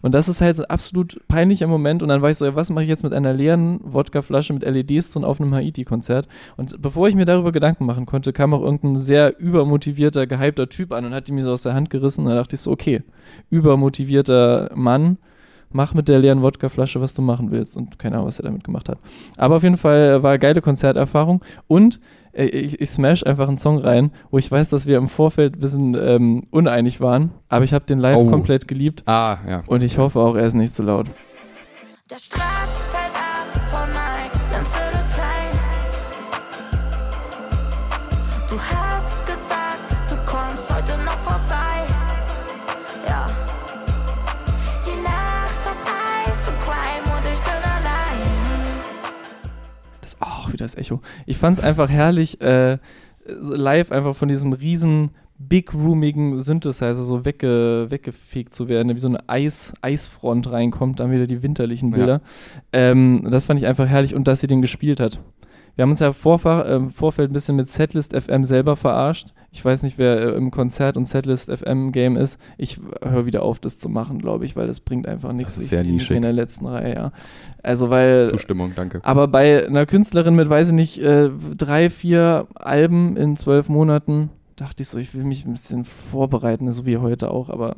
[0.00, 2.02] Und das ist halt so ein absolut peinlicher Moment.
[2.02, 4.62] Und dann war ich so, ja, was mache ich jetzt mit einer leeren Wodkaflasche mit
[4.62, 6.26] LEDs drin auf einem Haiti-Konzert?
[6.56, 10.92] Und bevor ich mir darüber Gedanken machen konnte, kam auch irgendein sehr übermotivierter, gehypter Typ
[10.92, 12.24] an und hat die mir so aus der Hand gerissen.
[12.24, 13.02] Und da dachte ich so, okay,
[13.50, 15.18] übermotivierter Mann,
[15.70, 17.76] mach mit der leeren Wodkaflasche, was du machen willst.
[17.76, 18.98] Und keine Ahnung, was er damit gemacht hat.
[19.36, 21.44] Aber auf jeden Fall war eine geile Konzerterfahrung.
[21.66, 22.00] Und
[22.34, 25.60] ich, ich smash einfach einen Song rein, wo ich weiß, dass wir im Vorfeld ein
[25.60, 27.30] bisschen ähm, uneinig waren.
[27.48, 28.26] Aber ich habe den live Oh.
[28.30, 29.02] komplett geliebt.
[29.06, 29.62] ah, ja.
[29.66, 31.06] Und ich hoffe auch, er ist nicht zu laut.
[32.10, 32.61] Der Straß
[50.62, 51.00] Das Echo.
[51.26, 52.78] Ich fand es einfach herrlich, äh,
[53.26, 59.08] live einfach von diesem riesen big roomigen Synthesizer so wegge weggefegt zu werden, wie so
[59.08, 61.96] eine Eis Eisfront reinkommt, dann wieder die winterlichen Ja.
[61.96, 62.20] Bilder.
[62.72, 65.20] Ähm, das fand ich einfach herrlich und dass sie den gespielt hat.
[65.74, 69.28] Wir haben uns ja im Vorfa- äh, Vorfeld ein bisschen mit Setlist FM selber verarscht.
[69.52, 72.38] Ich weiß nicht, wer äh, im Konzert und Setlist FM Game ist.
[72.58, 75.56] Ich höre wieder auf, das zu machen, glaube ich, weil das bringt einfach nichts.
[75.56, 76.16] ist Ich sehr nischig.
[76.16, 77.12] in der letzten Reihe, ja.
[77.62, 79.00] Also weil Zustimmung, danke.
[79.02, 84.28] aber bei einer Künstlerin mit, weiß ich nicht, äh, drei, vier Alben in zwölf Monaten,
[84.56, 87.74] dachte ich so, ich will mich ein bisschen vorbereiten, so wie heute auch, aber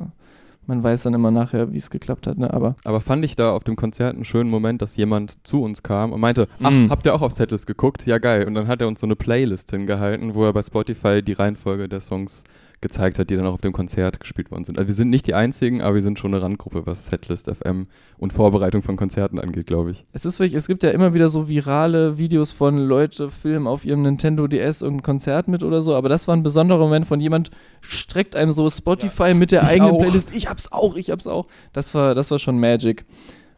[0.67, 2.53] man weiß dann immer nachher, wie es geklappt hat, ne?
[2.53, 5.83] Aber Aber fand ich da auf dem Konzert einen schönen Moment, dass jemand zu uns
[5.83, 6.89] kam und meinte, ach, Mm.
[6.89, 8.05] habt ihr auch auf Setlist geguckt?
[8.05, 8.45] Ja, geil.
[8.47, 11.87] Und dann hat er uns so eine Playlist hingehalten, wo er bei Spotify die Reihenfolge
[11.89, 12.43] der Songs
[12.85, 14.77] gezeigt hat, die dann auch auf dem Konzert gespielt worden sind.
[14.77, 17.87] Also wir sind nicht die einzigen, aber wir sind schon eine Randgruppe, was Setlist FM
[18.19, 20.05] und Vorbereitung von Konzerten angeht, glaube ich.
[20.13, 23.85] es ist wirklich, es gibt ja immer wieder so virale Videos von Leute filmen auf
[23.85, 27.19] ihrem Nintendo DS irgendein Konzert mit oder so, aber das war ein besonderer Moment von
[27.19, 27.49] jemand
[27.81, 30.01] streckt einem so Spotify mit der eigenen auch.
[30.01, 30.35] Playlist.
[30.35, 31.47] Ich hab's auch, ich hab's auch.
[31.73, 33.05] Das war, das war schon Magic.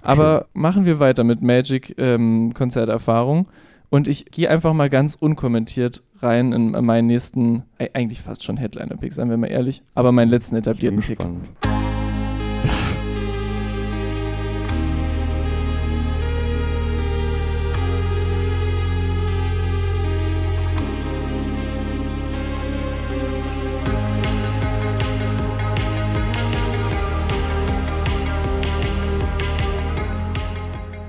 [0.02, 3.50] Aber machen wir weiter mit Magic ähm, Konzerterfahrung.
[3.90, 7.64] Und ich gehe einfach mal ganz unkommentiert rein in meinen nächsten,
[7.94, 11.20] eigentlich fast schon Headliner-Pick, seien wir mal ehrlich, aber meinen letzten etablierten Pick.
[11.20, 11.48] gespannt.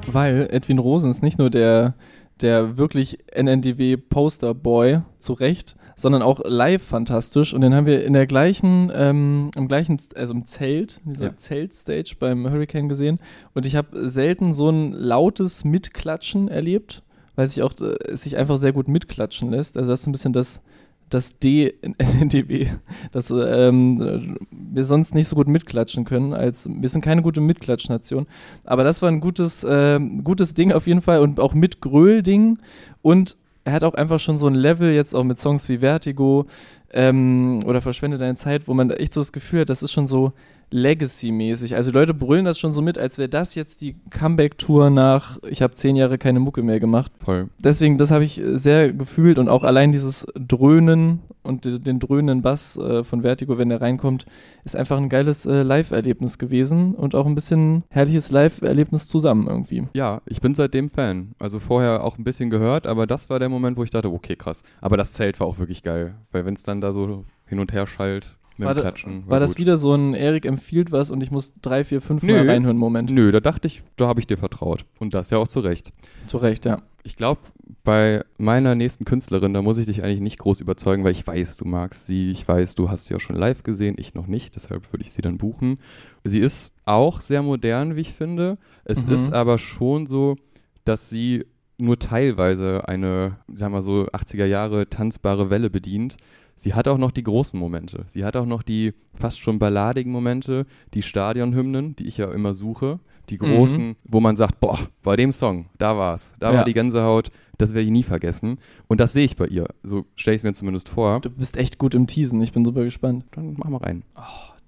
[0.06, 1.94] Weil Edwin Rosen ist nicht nur der,
[2.42, 7.52] der wirklich NNDW-Poster-Boy, zu Recht, sondern auch live fantastisch.
[7.52, 11.26] Und den haben wir in der gleichen, ähm, im gleichen, also im Zelt, in dieser
[11.26, 11.36] Ja.
[11.36, 13.18] Zeltstage beim Hurricane gesehen.
[13.54, 17.02] Und ich habe selten so ein lautes Mitklatschen erlebt,
[17.34, 19.76] weil sich auch äh, es sich einfach sehr gut mitklatschen lässt.
[19.76, 20.62] Also das ist ein bisschen das,
[21.08, 22.68] das D in NNDW,
[23.12, 26.32] dass ähm, wir sonst nicht so gut mitklatschen können.
[26.32, 28.26] Als, wir sind keine gute Mitklatschnation.
[28.64, 32.58] Aber das war ein gutes, ähm, gutes Ding auf jeden Fall und auch mit Gröl-Ding.
[33.02, 36.46] Und er hat auch einfach schon so ein Level, jetzt auch mit Songs wie Vertigo
[36.92, 40.06] ähm, oder Verschwende deine Zeit, wo man echt so das Gefühl hat, das ist schon
[40.06, 40.32] so
[40.70, 41.76] Legacy-mäßig.
[41.76, 45.62] Also Leute brüllen das schon so mit, als wäre das jetzt die Comeback-Tour nach, ich
[45.62, 47.12] habe zehn Jahre keine Mucke mehr gemacht.
[47.24, 47.48] Voll.
[47.62, 51.98] Deswegen, das habe ich äh, sehr gefühlt und auch allein dieses Dröhnen und de- den
[51.98, 54.26] dröhnenden Bass äh, von Vertigo, wenn der reinkommt,
[54.64, 59.84] ist einfach ein geiles äh, Live-Erlebnis gewesen und auch ein bisschen herrliches Live-Erlebnis zusammen irgendwie.
[59.94, 61.32] Ja, ich bin seitdem Fan.
[61.38, 64.36] Also vorher auch ein bisschen gehört, aber das war der Moment, wo ich dachte, okay,
[64.36, 64.62] krass.
[64.80, 67.72] Aber das Zelt war auch wirklich geil, weil wenn es dann da so hin und
[67.72, 69.22] her schallt mit War dem da- Klatschen.
[69.26, 69.58] War das gut.
[69.60, 72.50] wieder so ein Erik empfiehlt was und ich muss drei, vier, fünf Mal Nö.
[72.50, 73.10] reinhören Moment?
[73.10, 74.84] Nö, da dachte ich, da habe ich dir vertraut.
[74.98, 75.92] Und das ja auch zu Recht.
[76.26, 76.82] Zu Recht, ja.
[77.04, 77.40] Ich glaube,
[77.84, 81.56] bei meiner nächsten Künstlerin, da muss ich dich eigentlich nicht groß überzeugen, weil ich weiß,
[81.56, 84.54] du magst sie, ich weiß, du hast sie auch schon live gesehen, ich noch nicht,
[84.56, 85.76] deshalb würde ich sie dann buchen.
[86.24, 88.58] Sie ist auch sehr modern, wie ich finde.
[88.84, 89.12] Es Mhm.
[89.12, 90.36] ist aber schon so,
[90.84, 91.44] dass sie
[91.80, 96.16] nur teilweise eine, sagen wir so, 80er Jahre tanzbare Welle bedient.
[96.56, 98.02] Sie hat auch noch die großen Momente.
[98.08, 102.52] Sie hat auch noch die fast schon balladigen Momente, die Stadionhymnen, die ich ja immer
[102.52, 102.98] suche.
[103.30, 106.32] Die großen, wo man sagt, boah, bei dem Song, da war's.
[106.40, 106.58] Da Ja.
[106.58, 108.58] war die Gänsehaut, das werde ich nie vergessen.
[108.88, 109.66] Und das sehe ich bei ihr.
[109.84, 111.20] So stelle ich es mir zumindest vor.
[111.20, 113.24] Du bist echt gut im Teasen, ich bin super gespannt.
[113.32, 114.02] Dann mach mal rein.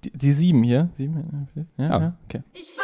[0.05, 0.89] Die, die sieben hier?
[0.93, 1.47] Sieben?
[1.77, 1.99] Ja, Ja.
[1.99, 2.17] ja.
[2.25, 2.41] okay.
[2.53, 2.81] Ich wünschte,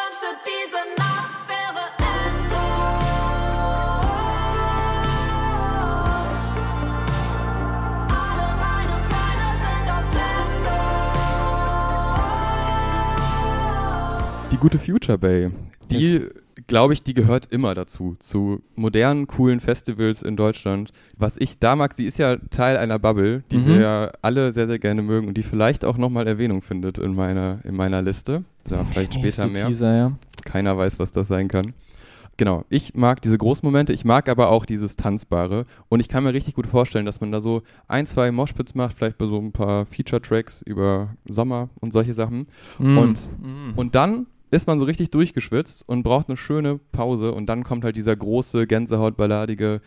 [14.57, 15.49] Die gute Future Bay,
[15.91, 16.21] die, Yes.
[16.65, 20.91] glaube ich, die gehört immer dazu, zu modernen, coolen Festivals in Deutschland.
[21.15, 23.65] Was ich da mag, sie ist ja Teil einer Bubble, die Mhm.
[23.67, 27.13] wir ja alle sehr, sehr gerne mögen und die vielleicht auch nochmal Erwähnung findet in
[27.13, 28.45] meiner, in meiner Liste.
[28.67, 29.67] Da vielleicht später mehr.
[29.67, 30.11] Teaser, ja.
[30.43, 31.73] Keiner weiß, was das sein kann.
[32.37, 36.33] Genau, ich mag diese Großmomente, ich mag aber auch dieses Tanzbare und ich kann mir
[36.33, 39.51] richtig gut vorstellen, dass man da so ein, zwei Moshpits macht, vielleicht bei so ein
[39.51, 42.47] paar Feature-Tracks über Sommer und solche Sachen.
[42.79, 42.97] Mm.
[42.97, 43.71] Und, Mm.
[43.75, 47.83] und dann ist man so richtig durchgeschwitzt und braucht eine schöne Pause und dann kommt
[47.83, 49.81] halt dieser große, Gänsehautballadige,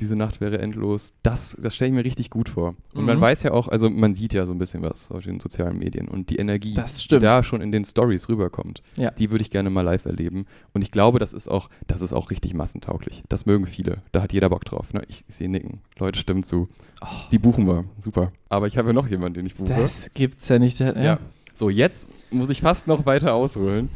[0.00, 1.12] diese Nacht wäre endlos.
[1.24, 2.76] Das, das stelle ich mir richtig gut vor.
[2.94, 3.20] Und man Mhm.
[3.20, 6.06] weiß ja auch, also man sieht ja so ein bisschen was auf den sozialen Medien
[6.06, 9.10] und die Energie, Das die da schon in den Stories rüberkommt, Ja.
[9.10, 10.46] die würde ich gerne mal live erleben.
[10.72, 13.24] Und ich glaube, das ist auch, das ist auch richtig massentauglich.
[13.28, 13.98] Das mögen viele.
[14.12, 14.94] Da hat jeder Bock drauf.
[14.94, 15.02] Ne?
[15.08, 15.80] Ich, ich sehe nicken.
[15.98, 16.68] Leute stimmen zu.
[17.32, 17.84] Die buchen wir.
[18.00, 18.30] Super.
[18.48, 19.74] Aber ich habe ja noch jemanden, den ich buche.
[19.74, 20.78] Das gibt's ja nicht.
[20.78, 20.96] Ja.
[20.96, 21.18] Ja.
[21.58, 23.88] So, jetzt muss ich fast noch weiter ausholen.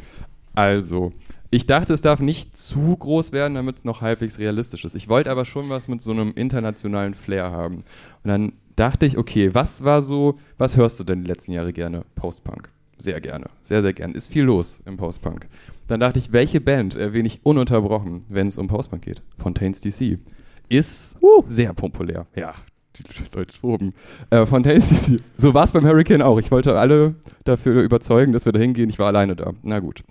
[0.53, 1.13] Also,
[1.49, 4.95] ich dachte, es darf nicht zu groß werden, damit es noch halbwegs realistisch ist.
[4.95, 7.75] Ich wollte aber schon was mit so einem internationalen Flair haben.
[7.75, 7.85] Und
[8.25, 12.03] dann dachte ich, okay, was war so, was hörst du denn die letzten Jahre gerne?
[12.15, 12.67] Postpunk.
[12.97, 13.45] Sehr gerne.
[13.61, 14.13] Sehr, sehr gerne.
[14.13, 15.47] Ist viel los im Postpunk.
[15.87, 19.21] Dann dachte ich, welche Band erwähne ich ununterbrochen, wenn es um Postpunk geht?
[19.37, 20.19] Fontaines DC.
[20.67, 22.27] Ist sehr populär.
[22.35, 22.55] Ja,
[22.93, 23.03] die
[23.35, 23.93] Leute toben.
[24.29, 25.19] Äh, Fontaines DC.
[25.37, 26.39] So war es beim Hurricane auch.
[26.39, 28.89] Ich wollte alle dafür überzeugen, dass wir da hingehen.
[28.89, 29.53] Ich war alleine da.
[29.63, 30.03] Na gut.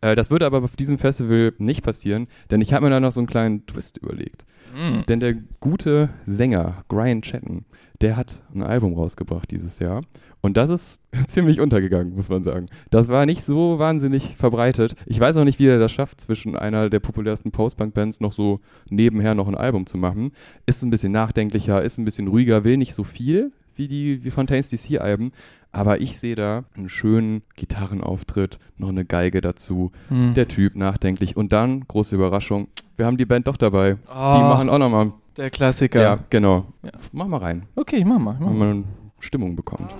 [0.00, 3.12] Äh, das würde aber auf diesem Festival nicht passieren, denn ich habe mir da noch
[3.12, 4.46] so einen kleinen Twist überlegt.
[4.74, 5.00] Mm.
[5.08, 7.64] Denn der gute Sänger Brian Chatton,
[8.00, 10.02] der hat ein Album rausgebracht dieses Jahr.
[10.40, 12.66] Und das ist ziemlich untergegangen, muss man sagen.
[12.90, 14.94] Das war nicht so wahnsinnig verbreitet.
[15.06, 18.60] Ich weiß auch nicht, wie er das schafft, zwischen einer der populärsten Post-Punk-Bands noch so
[18.88, 20.32] nebenher noch ein Album zu machen.
[20.66, 24.30] Ist ein bisschen nachdenklicher, ist ein bisschen ruhiger, will nicht so viel wie die wie
[24.30, 25.32] Fontaines DC-Alben.
[25.72, 30.34] Aber ich sehe da einen schönen Gitarrenauftritt, noch eine Geige dazu, Mm.
[30.34, 32.66] der Typ nachdenklich und dann, große Überraschung,
[32.96, 33.96] wir haben die Band doch dabei.
[34.08, 35.12] Oh, Die machen auch nochmal.
[35.36, 36.02] der Klassiker.
[36.02, 36.66] Ja, genau.
[36.82, 36.90] Ja.
[37.12, 37.66] Mach mal rein.
[37.76, 38.34] Okay, ich mach mal.
[38.34, 38.74] Ich mach Wenn mal.
[38.74, 38.84] man
[39.20, 39.90] Stimmung bekommt.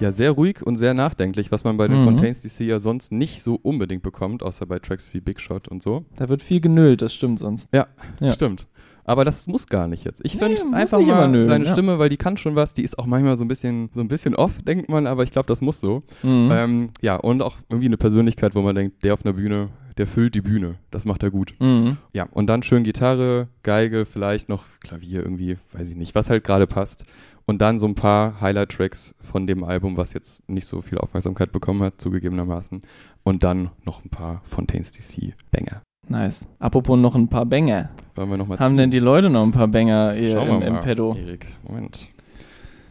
[0.00, 2.04] Ja, sehr ruhig und sehr nachdenklich, was man bei den Mhm.
[2.04, 5.82] Fontaines DC ja sonst nicht so unbedingt bekommt, außer bei Tracks wie Big Shot und
[5.82, 6.06] so.
[6.16, 7.68] Da wird viel genölt, das stimmt sonst.
[7.74, 7.86] Ja.
[8.32, 8.66] Stimmt.
[9.04, 10.24] Aber das muss gar nicht jetzt.
[10.24, 11.72] Ich Nee, finde muss einfach nicht mal immer nölen, seine ja.
[11.72, 12.72] Stimme, weil die kann schon was.
[12.74, 15.32] Die ist auch manchmal so ein bisschen, so ein bisschen off, denkt man, aber ich
[15.32, 16.00] glaube, das muss so.
[16.22, 16.50] Mhm.
[16.52, 19.68] Ähm, ja, und auch irgendwie eine Persönlichkeit, wo man denkt, der auf einer Bühne,
[20.00, 20.76] der füllt die Bühne.
[20.90, 21.54] Das macht er gut.
[21.58, 21.98] Mhm.
[22.14, 26.42] Ja, und dann schön Gitarre, Geige, vielleicht noch Klavier irgendwie, weiß ich nicht, was halt
[26.42, 27.04] gerade passt.
[27.44, 31.52] Und dann so ein paar Highlight-Tracks von dem Album, was jetzt nicht so viel Aufmerksamkeit
[31.52, 32.80] bekommen hat, zugegebenermaßen.
[33.24, 35.82] Und dann noch ein paar Fontaines DC-Banger.
[36.08, 36.48] Nice.
[36.58, 37.90] Apropos noch ein paar Banger.
[38.14, 40.72] Wollen wir nochmal Haben denn die Leute noch ein paar Banger hier Schauen im, im
[40.72, 41.14] mal, Pedo?
[41.14, 42.08] Erik, Moment.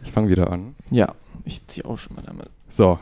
[0.03, 0.76] Ich fange wieder an.
[0.91, 2.51] Ja, ich zieh auch schon mal damit.
[2.68, 2.99] So,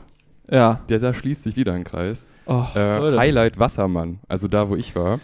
[0.49, 0.81] Ja.
[0.89, 2.25] der, da schließt sich wieder ein Kreis.
[2.45, 3.17] Oh, Äh.
[3.17, 5.19] Highlight Wassermann, also da, wo ich war.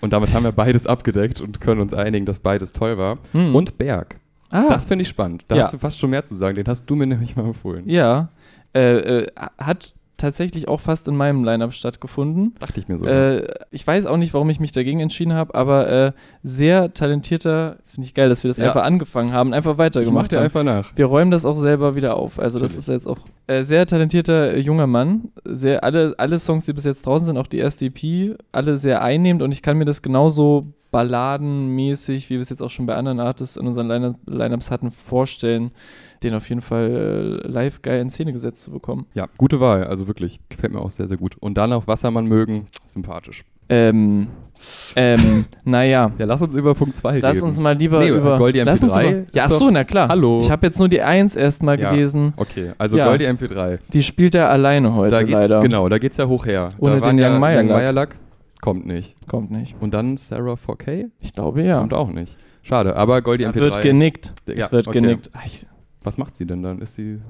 [0.00, 3.18] Und damit haben wir beides abgedeckt und können uns einigen, dass beides toll war.
[3.32, 3.54] Hm.
[3.54, 4.16] Und Berg.
[4.50, 5.44] ah, Das finde ich spannend.
[5.48, 5.62] Da Ja.
[5.64, 6.54] hast du fast schon mehr zu sagen.
[6.56, 7.88] Den hast du mir nämlich mal empfohlen.
[7.88, 8.30] ja.
[8.72, 9.26] Äh, äh,
[9.58, 12.54] hat tatsächlich auch fast in meinem Line-Up stattgefunden.
[12.60, 13.06] Dachte ich mir so.
[13.06, 16.12] Äh, ich weiß auch nicht, warum ich mich dagegen entschieden habe, aber äh,
[16.42, 18.66] sehr talentierter, das finde ich geil, dass wir das Ja.
[18.68, 20.44] einfach angefangen haben, einfach ich mach weitergemacht dir haben.
[20.44, 20.92] einfach nach.
[20.96, 22.38] Wir räumen das auch selber wieder auf.
[22.38, 22.78] Also das Natürlich.
[22.88, 25.30] ist jetzt auch äh, sehr talentierter äh, junger Mann.
[25.44, 29.02] Sehr, alle, alle Songs, die bis jetzt draußen sind, auch die erste EP, alle sehr
[29.02, 32.94] einnehmend und ich kann mir das genauso balladenmäßig, wie wir es jetzt auch schon bei
[32.96, 35.70] anderen Artists in unseren Line- Lineups hatten, vorstellen,
[36.22, 39.06] den auf jeden Fall äh, live geil in Szene gesetzt zu bekommen.
[39.14, 39.84] Ja, gute Wahl.
[39.84, 40.40] Also wirklich.
[40.48, 41.36] Gefällt mir auch sehr, sehr gut.
[41.40, 42.66] Und dann auch Wassermann mögen.
[42.84, 43.44] Sympathisch.
[43.68, 44.26] Ähm,
[44.96, 46.10] ähm, naja.
[46.18, 47.22] Ja, lass uns über Punkt 2 reden.
[47.22, 48.36] Lass uns mal lieber Nee, über.
[48.36, 50.08] Goldie lass uns MP3 über ja, ach ist so, doch- na klar.
[50.08, 50.40] Hallo.
[50.42, 51.90] Ich habe jetzt nur die 1 erstmal Ja.
[51.90, 52.34] gelesen.
[52.36, 53.06] Okay, also Ja.
[53.08, 53.78] Goldie MP3.
[53.92, 55.60] Die spielt er alleine heute Da geht's, leider.
[55.60, 56.70] genau, da geht's ja hoch her.
[56.78, 57.76] Ohne da den ja Young Meyer Young Luck.
[57.76, 58.08] Meyer Luck
[58.60, 59.16] kommt nicht.
[59.28, 59.76] Kommt nicht.
[59.80, 61.78] Und dann Sarah 4K Ich glaube ja.
[61.78, 62.36] kommt auch nicht.
[62.62, 63.60] Schade, aber Goldie Da MP3.
[63.60, 64.32] wird genickt.
[64.46, 65.00] Ja, es wird okay.
[65.00, 65.30] genickt.
[65.32, 65.46] Ach,
[66.10, 66.80] Was macht sie denn dann?
[66.80, 67.20] Ist sie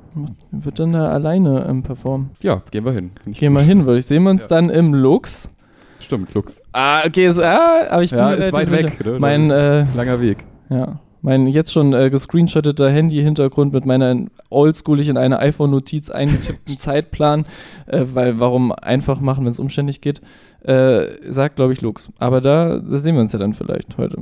[0.53, 2.31] wird dann da alleine ähm, performen.
[2.41, 3.11] Ja, gehen wir hin.
[3.27, 4.07] Ich Gehen wir hin, würde ich.
[4.07, 4.49] Sehen wir uns Ja.
[4.49, 5.51] dann im Lux.
[5.99, 6.63] Stimmt, Lux.
[6.73, 9.05] Ah, okay, so, ah, aber ich bin Ja, ist weit weg.
[9.05, 9.19] Ne?
[9.19, 10.47] Mein, äh, ist langer Weg.
[10.71, 14.17] ja, mein jetzt schon äh, gescreenshotteter Handy-Hintergrund mit meiner
[14.49, 17.45] oldschoolig in eine iPhone-Notiz eingetippten Zeitplan,
[17.85, 20.23] äh, weil warum einfach machen, wenn es umständlich geht,
[20.63, 22.11] äh, sagt, glaube ich, Lux.
[22.19, 24.17] Aber da, da sehen wir uns ja dann vielleicht heute.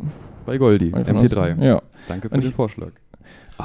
[0.46, 1.08] Bei uns.
[1.08, 1.62] MP3.
[1.64, 1.80] Ja.
[2.08, 2.90] Danke für Und den Vorschlag.
[3.58, 3.64] Oh,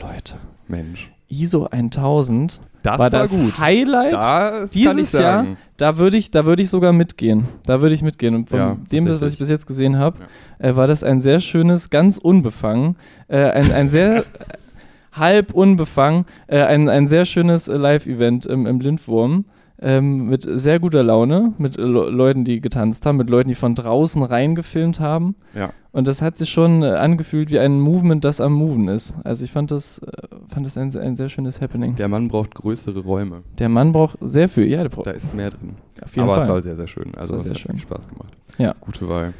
[0.00, 0.34] Leute.
[0.68, 1.10] Mensch.
[1.28, 5.46] ISO 1000 Das war das Highlight Das dieses Jahr.
[5.76, 7.46] Da würde ich, da würde ich sogar mitgehen.
[7.64, 8.34] Da würde ich mitgehen.
[8.34, 10.18] Und von Ja, dem, was ich bis jetzt gesehen habe,
[10.58, 12.96] äh, war das ein sehr schönes, ganz unbefangen,
[13.28, 14.24] äh, ein, ein sehr
[15.12, 19.44] halb unbefangen, äh, ein, ein sehr schönes Live-Event im, im Lindwurm.
[19.82, 23.54] Ähm, mit sehr guter Laune, mit äh, Le Leuten, die getanzt haben, mit Leuten, die
[23.54, 25.36] von draußen reingefilmt haben.
[25.54, 25.72] Ja.
[25.92, 29.14] Und das hat sich schon äh, angefühlt wie ein Movement, das am Moven ist.
[29.24, 30.10] Also ich fand das, äh,
[30.52, 31.94] fand das ein, ein sehr schönes Happening.
[31.94, 33.42] Der Mann braucht größere Räume.
[33.58, 34.68] Der Mann braucht sehr viel.
[34.68, 35.76] Ja, der braucht Da ist mehr drin.
[36.04, 36.44] auf jeden Aber Fall.
[36.44, 37.12] es war sehr, sehr schön.
[37.16, 37.78] Also es sehr hat schön.
[37.78, 38.32] Spaß gemacht.
[38.58, 38.74] Ja.
[38.80, 39.32] Gute Wahl.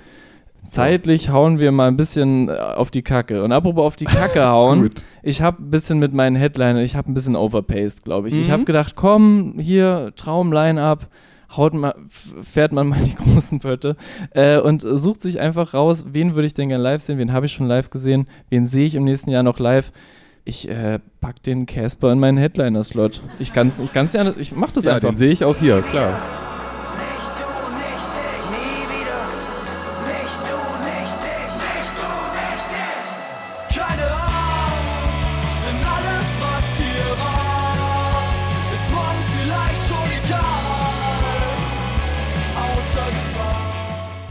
[0.62, 3.42] Zeitlich hauen wir mal ein bisschen äh, auf die Kacke.
[3.42, 4.90] Und apropos auf die Kacke hauen,
[5.22, 8.34] ich habe ein bisschen mit meinen Headliner, ich habe ein bisschen overpaced, glaube ich.
[8.34, 8.52] Ich Mhm.
[8.52, 11.08] habe gedacht, komm, hier, Traum-Line-Up,
[11.56, 11.94] haut mal,
[12.42, 13.96] fährt man mal die großen Pötte
[14.32, 17.46] äh, und sucht sich einfach raus, wen würde ich denn gerne live sehen, wen habe
[17.46, 19.90] ich schon live gesehen, wen sehe ich im nächsten Jahr noch live.
[20.44, 23.22] Ich äh, pack den Casper in meinen Headliner-Slot.
[23.38, 25.10] Ich kann's, ich kann's ja, ich mach das Ja, einfach.
[25.10, 26.18] den sehe ich auch hier, klar.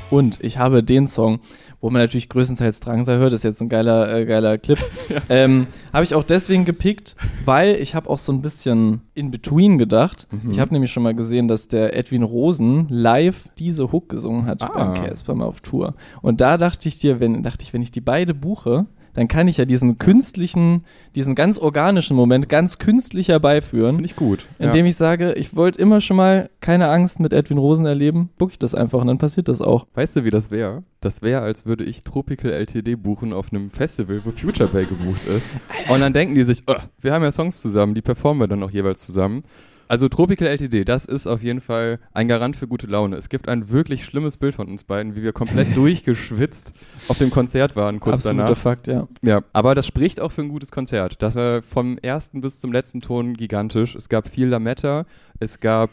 [0.10, 1.40] Und ich habe den Song,
[1.82, 4.80] wo man natürlich größtenteils Drangsal hört, ist jetzt ein geiler, äh, geiler Clip,
[5.30, 9.78] ähm, habe ich auch deswegen gepickt, weil ich habe auch so ein bisschen in between
[9.78, 10.28] gedacht.
[10.32, 10.52] Mhm.
[10.52, 14.64] Ich habe nämlich schon mal gesehen, dass der Edwin Rosen live diese Hook gesungen hat
[14.64, 14.72] Ah.
[14.74, 15.94] beim Casper mal auf Tour.
[16.22, 18.88] Und da dachte ich dir, wenn, dachte ich, wenn ich die beide buche,
[19.20, 23.96] dann kann ich ja diesen künstlichen, diesen ganz organischen Moment ganz künstlich herbeiführen.
[23.98, 24.48] Finde ich gut.
[24.60, 28.52] Indem ich sage, ich wollte immer schon mal keine Angst mit Edwin Rosen erleben, book
[28.52, 29.88] ich das einfach und dann passiert das auch.
[29.94, 30.84] Weißt du, wie das wäre?
[31.02, 35.26] Das wäre, als würde ich Tropical LTD buchen auf einem Festival, wo Future Bay gebucht
[35.26, 35.50] ist.
[35.90, 38.64] Und dann denken die sich, "Oh, wir haben ja Songs zusammen, die performen wir dann
[38.64, 39.44] auch jeweils zusammen.
[39.90, 43.16] Also Tropical LTD, das ist auf jeden Fall ein Garant für gute Laune.
[43.16, 46.74] Es gibt ein wirklich schlimmes Bild von uns beiden, wie wir komplett durchgeschwitzt
[47.08, 48.58] auf dem Konzert waren kurz Absoluter danach.
[48.58, 49.08] Fakt, ja.
[49.24, 51.22] Ja, aber das spricht auch für ein gutes Konzert.
[51.24, 53.96] Das war vom ersten bis zum letzten Ton gigantisch.
[53.96, 55.06] Es gab viel Lametta,
[55.40, 55.90] es gab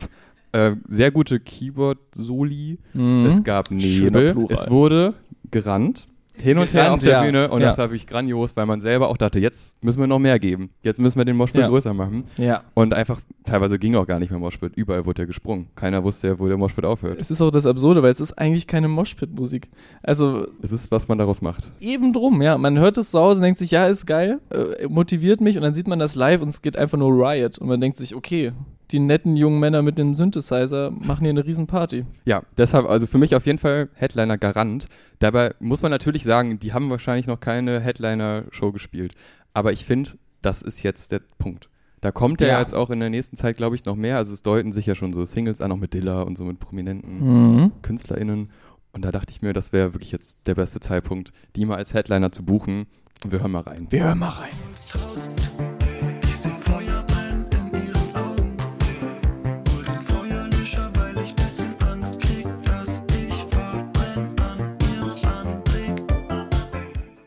[0.53, 3.25] äh, sehr gute Keyboard-Soli, Mhm.
[3.27, 5.15] es gab Nebel, es wurde
[5.51, 6.07] gerannt.
[6.39, 7.23] Hin und her auf der ja.
[7.23, 7.69] Bühne und Ja.
[7.69, 10.71] das war wirklich grandios, weil man selber auch dachte, jetzt müssen wir noch mehr geben.
[10.83, 11.69] Jetzt müssen wir den Moshpit Ja.
[11.69, 12.25] größer machen.
[12.37, 12.63] Ja.
[12.75, 14.77] Und einfach, teilweise ging auch gar nicht mehr Moshpit.
[14.77, 15.69] Überall wurde er gesprungen.
[15.77, 17.17] Keiner wusste ja, wo der Moshpit aufhört.
[17.19, 19.71] Es ist auch das Absurde, weil es ist eigentlich keine Moshpit-Musik.
[20.03, 21.71] Also Es ist, was man daraus macht.
[21.81, 22.59] eben drum, ja.
[22.59, 25.63] Man hört es zu Hause und denkt sich, ja, ist geil, äh, motiviert mich und
[25.63, 28.15] dann sieht man das live und es geht einfach nur Riot und man denkt sich,
[28.15, 28.53] okay,
[28.91, 32.05] die netten jungen Männer mit dem Synthesizer machen hier eine Riesenparty.
[32.25, 34.87] Ja, deshalb, also für mich auf jeden Fall Headliner Garant.
[35.19, 39.15] Dabei muss man natürlich sagen, die haben wahrscheinlich noch keine Headliner-Show gespielt.
[39.55, 40.11] Aber ich finde,
[40.43, 41.69] das ist jetzt der Punkt.
[42.03, 42.61] Da kommt ja, Ja.
[42.61, 44.19] jetzt auch in der nächsten Zeit, glaube ich, noch mehr.
[44.19, 46.61] Also es deuten sich ja schon so Singles an, auch mit Dilla und so mit
[46.61, 47.73] prominenten Mhm.
[47.83, 48.51] KünstlerInnen.
[48.93, 51.95] Und da dachte ich mir, das wäre wirklich jetzt der beste Zeitpunkt, die mal als
[51.95, 52.87] Headliner zu buchen.
[53.25, 53.87] Und wir hören mal rein.
[53.91, 55.56] Wir hören mal rein.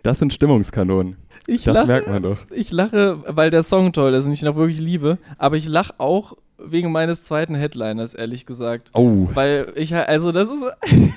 [0.09, 1.17] Das sind Stimmungskanonen.
[1.45, 2.37] Ich Das lache, merkt man doch.
[2.49, 5.67] Ich lache, weil der Song toll ist und ich ihn auch wirklich liebe, aber ich
[5.67, 8.89] lache auch wegen meines zweiten Headliners, ehrlich gesagt.
[8.95, 10.65] Oh, Weil ich, also das ist,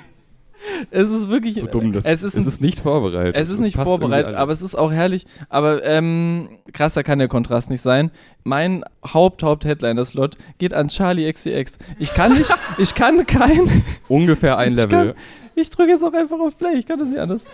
[0.91, 1.91] es ist wirklich, so dumm.
[1.91, 3.35] Das, es ist, es ist nicht vorbereitet.
[3.35, 5.25] es ist nicht vorbereitet, aber es ist auch herrlich.
[5.49, 8.11] Aber ähm, krasser kann der Kontrast nicht sein.
[8.43, 11.79] Mein Haupt-Haupt-Headliner-Slot geht an Charlie XCX.
[11.97, 14.89] Ich kann nicht, ich kann kein, Ungefähr ein ich Level.
[15.07, 15.13] kann-
[15.55, 17.45] ich drücke jetzt auch einfach auf Play, ich kann das nicht anders.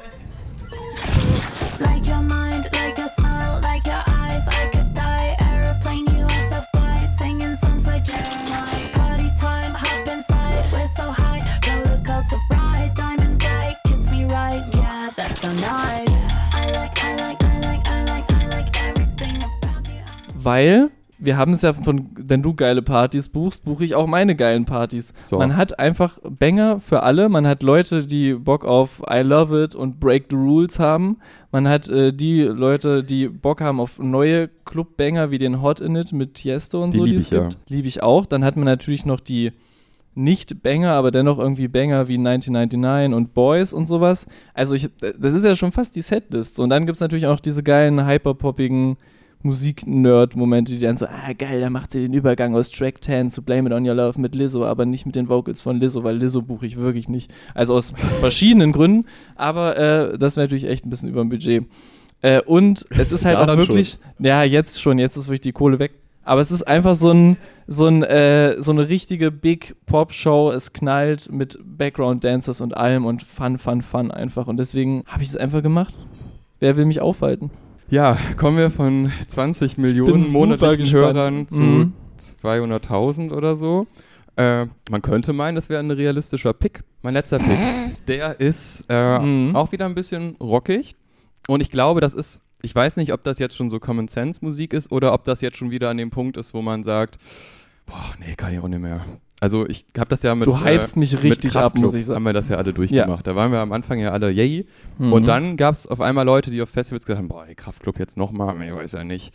[1.79, 4.47] Like your mind, like your smile, like your eyes.
[4.47, 8.89] I could die, aeroplane, US of Y Singing songs like Jeremiah.
[8.93, 11.41] Party time, hop inside, we're so high.
[11.67, 16.09] Roller coaster ride, diamond bright Kiss me right, yeah, that's so nice.
[16.53, 20.03] I like, I like, I like, I like, I like everything about you.
[20.43, 24.35] Weil wir haben es ja von, wenn du geile Partys buchst, buche ich auch meine
[24.35, 25.13] geilen Partys.
[25.23, 25.37] So.
[25.37, 27.29] Man hat einfach Banger für alle.
[27.29, 31.17] Man hat Leute, die Bock auf I Love It und Break the Rules haben.
[31.51, 35.95] Man hat äh, die Leute, die Bock haben auf neue Club-Banger wie den Hot In
[35.95, 37.41] It mit Tiesto und Die so, die lieb es ich, ja.
[37.41, 37.57] gibt.
[37.67, 38.25] Liebe ich auch.
[38.25, 39.51] Dann hat man natürlich noch die
[40.15, 44.25] nicht Banger, aber dennoch irgendwie Banger wie 1999 und Boys und sowas.
[44.53, 46.59] Also ich, das ist ja schon fast die Setlist.
[46.59, 48.97] Und dann gibt es natürlich auch diese geilen, hyperpoppigen
[49.41, 53.41] Musik-Nerd-Momente, die dann so, ah geil, da macht sie den Übergang aus Track 10 zu
[53.41, 56.17] Blame It On Your Love mit Lizzo, aber nicht mit den Vocals von Lizzo, weil
[56.17, 57.33] Lizzo buche ich wirklich nicht.
[57.53, 61.65] Also aus verschiedenen Gründen, aber äh, das wäre natürlich echt ein bisschen über dem Budget.
[62.21, 65.79] Äh, und es ist halt auch wirklich, ja, jetzt schon, jetzt ist wirklich die Kohle
[65.79, 65.93] weg.
[66.23, 70.51] Aber es ist einfach so ein, so ein, äh, so eine richtige Big Pop Show.
[70.51, 74.47] Es knallt mit Background Dancers und allem und Fun, Fun, Fun einfach.
[74.47, 75.95] Und deswegen habe ich es einfach gemacht.
[76.59, 77.49] Wer will mich aufhalten?
[77.89, 80.91] Ja, kommen wir von 20 Millionen monatlichen.
[80.91, 81.93] Hörern zu Mhm.
[82.43, 83.87] 200.000 oder so.
[84.35, 86.83] Äh, man könnte meinen, das wäre ein realistischer Pick.
[87.01, 87.57] Mein letzter Pick,
[88.07, 89.55] der ist äh, Mhm.
[89.55, 90.95] auch wieder ein bisschen rockig.
[91.47, 94.39] Und ich glaube, das ist, ich weiß nicht, ob das jetzt schon so Common Sense
[94.43, 97.17] Musik ist oder ob das jetzt schon wieder an dem Punkt ist, wo man sagt,
[97.85, 99.03] boah, nee, kann ich auch nicht mehr.
[99.41, 102.15] Also ich habe das ja mit Du hypst mich richtig ab, muss ich sagen.
[102.17, 103.25] Haben wir das ja alle durchgemacht.
[103.25, 104.65] Da waren wir am Anfang ja alle yay.
[104.97, 105.25] Und Mhm.
[105.25, 108.17] dann gab es auf einmal Leute, die auf Festivals gesagt haben, boah, ey, Kraftklub jetzt
[108.17, 109.33] nochmal, ich weiß ja nicht.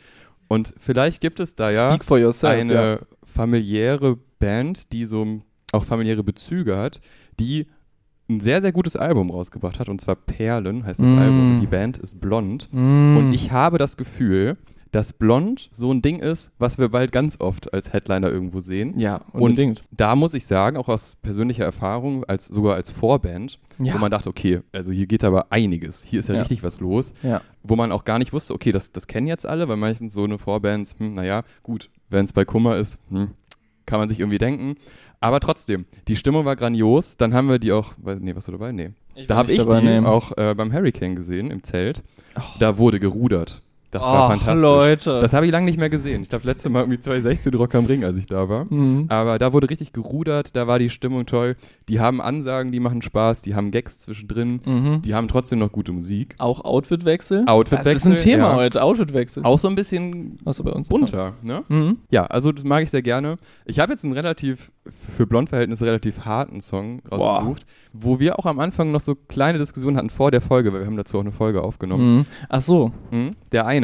[0.48, 2.60] Und vielleicht gibt es da ja yourself.
[2.60, 2.98] eine ja.
[3.24, 5.40] familiäre Band, die so
[5.72, 7.00] auch familiäre Bezüge hat,
[7.40, 7.66] die
[8.28, 11.18] ein sehr, sehr gutes Album rausgebracht hat, und zwar Perlen heißt das Mm.
[11.18, 11.50] Album.
[11.52, 12.68] Und die Band ist blond.
[12.72, 13.16] Mm.
[13.18, 14.56] Und ich habe das Gefühl,
[14.94, 18.96] dass blond so ein Ding ist, was wir bald ganz oft als Headliner irgendwo sehen.
[18.98, 19.80] Ja, unbedingt.
[19.80, 23.94] Und da muss ich sagen, auch aus persönlicher Erfahrung, als, sogar als Vorband, Ja.
[23.94, 26.04] wo man dachte, okay, also hier geht aber einiges.
[26.04, 26.42] Hier ist ja, Ja.
[26.42, 27.12] richtig was los.
[27.24, 27.40] Ja.
[27.64, 30.22] Wo man auch gar nicht wusste, okay, das, das kennen jetzt alle, weil meistens so
[30.22, 33.30] eine Vorbands, hm, naja, gut, wenn es bei Kummer ist, hm,
[33.86, 34.76] kann man sich irgendwie denken.
[35.18, 37.16] Aber trotzdem, die Stimmung war grandios.
[37.16, 38.70] Dann haben wir die auch, weiß, nee, warst du dabei?
[38.72, 38.90] Nee.
[39.16, 40.06] Ich da habe ich die nehmen.
[40.06, 42.02] auch äh, beim Hurricane gesehen, im Zelt.
[42.60, 43.62] Da wurde gerudert.
[43.94, 44.60] Das war Ach, fantastisch.
[44.60, 45.20] Leute.
[45.20, 46.22] Das habe ich lange nicht mehr gesehen.
[46.22, 48.66] Ich glaube, letzte Mal irgendwie 2016 Rock am Ring, als ich da war.
[48.68, 49.06] Mhm.
[49.08, 51.54] Aber da wurde richtig gerudert, da war die Stimmung toll.
[51.88, 55.02] Die haben Ansagen, die machen Spaß, die haben Gags zwischendrin, Mhm.
[55.02, 56.34] die haben trotzdem noch gute Musik.
[56.38, 57.44] Auch Outfitwechsel.
[57.46, 58.56] Outfitwechsel, Das ist ein Thema ja.
[58.56, 59.44] heute, Outfitwechsel.
[59.44, 60.88] Auch so ein bisschen Außer bei uns.
[60.88, 61.62] bunter, ne?
[61.68, 61.98] Mhm.
[62.10, 63.36] Ja, also das mag ich sehr gerne.
[63.64, 64.72] Ich habe jetzt einen relativ,
[65.16, 69.96] für Blondverhältnisse relativ harten Song rausgesucht, wo wir auch am Anfang noch so kleine Diskussionen
[69.96, 72.16] hatten vor der Folge, weil wir haben dazu auch eine Folge aufgenommen.
[72.18, 72.24] Mhm.
[72.48, 73.36] Ach so, Mhm.
[73.52, 73.83] Der eine.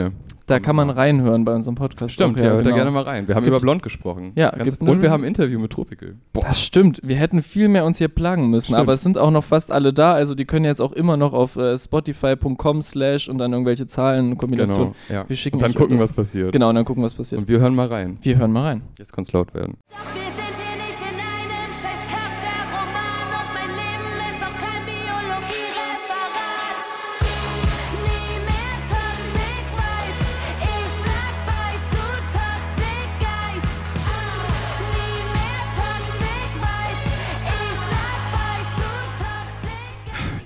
[0.50, 2.12] Da kann man reinhören bei unserem Podcast.
[2.12, 2.76] Stimmt, auch, ja, hört da genau.
[2.76, 3.28] gerne mal rein.
[3.28, 4.32] Wir haben Gibt- über Blond gesprochen.
[4.34, 6.16] Ja, Ganz, gibt und wir haben ein Interview mit Tropical.
[6.32, 6.42] Boah.
[6.42, 7.00] Das stimmt.
[7.04, 8.80] Wir hätten viel mehr uns hier plagen müssen, Stimmt.
[8.80, 10.12] aber es sind auch noch fast alle da.
[10.12, 14.36] Also die können jetzt auch immer noch auf äh, spotify.com slash und dann irgendwelche Zahlen,
[14.38, 14.94] Kombinationen.
[15.06, 15.28] Genau, ja.
[15.28, 16.08] Wir schicken und dann gucken, das.
[16.08, 16.50] was passiert.
[16.52, 17.40] Genau, und dann gucken, was passiert.
[17.40, 18.18] Und wir hören mal rein.
[18.22, 18.82] Wir hören mal rein.
[18.98, 19.76] Jetzt kann es laut werden.
[19.88, 20.49] Doch wir sind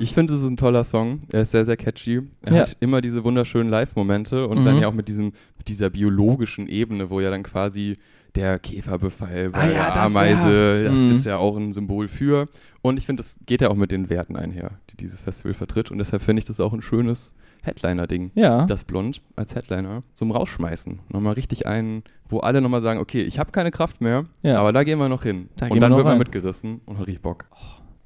[0.05, 1.21] Ich finde, es ist ein toller Song.
[1.33, 2.21] Er ist sehr, sehr catchy.
[2.43, 2.61] Er Ja.
[2.63, 4.65] hat immer diese wunderschönen Live-Momente und Mhm.
[4.65, 7.97] dann ja auch mit, diesem, mit dieser biologischen Ebene, wo ja dann quasi
[8.35, 10.91] der Käferbefall bei Ah ja, der das, Ameise, ja.
[10.91, 11.11] das Mhm.
[11.11, 12.49] ist ja auch ein Symbol für.
[12.83, 15.91] Und ich finde, das geht ja auch mit den Werten einher, die dieses Festival vertritt.
[15.91, 17.33] Und deshalb finde ich das auch ein schönes
[17.63, 18.33] Headliner-Ding.
[18.35, 18.67] Ja.
[18.67, 21.01] Das Blond als Headliner zum Rausschmeißen.
[21.11, 24.85] Nochmal richtig einen, wo alle nochmal sagen, okay, ich habe keine Kraft mehr, aber da
[24.85, 25.49] gehen wir noch hin.
[25.57, 26.19] Da und dann wir wird man rein.
[26.19, 27.47] mitgerissen und hat richtig Bock.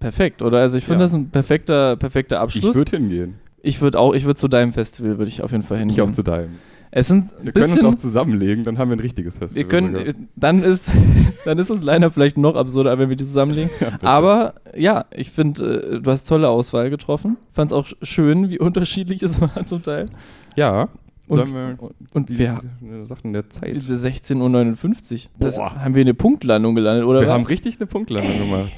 [0.01, 0.59] Perfekt, oder?
[0.59, 1.05] Also ich finde Ja.
[1.05, 2.71] das ein perfekter, perfekter Abschluss.
[2.71, 3.35] Ich würde hingehen.
[3.63, 6.05] Ich würde auch, ich würde zu deinem Festival, würde ich auf jeden Fall Ich hingehen.
[6.05, 6.51] auch zu deinem.
[6.93, 9.65] es sind Wir können uns auch zusammenlegen, dann haben wir ein richtiges Festival.
[9.65, 10.89] wir können, dann ist,
[11.45, 13.71] dann ist es leider vielleicht noch absurder, wenn wir die zusammenlegen.
[13.81, 13.99] besser.
[14.05, 17.37] Aber ja, ich finde, äh, du hast tolle Auswahl getroffen.
[17.53, 20.07] Fand es auch sch- schön, wie unterschiedlich es war zum Teil.
[20.55, 20.89] Ja.
[21.27, 21.77] Und- Sollen wir.
[22.15, 23.77] Und Wie, wir wie sagt denn der Zeit?
[23.77, 25.31] 16.59 Uhr.
[25.41, 27.21] Das haben wir eine Punktlandung gelandet, oder?
[27.21, 27.35] wir was?
[27.35, 28.71] haben richtig eine Punktlandung gemacht.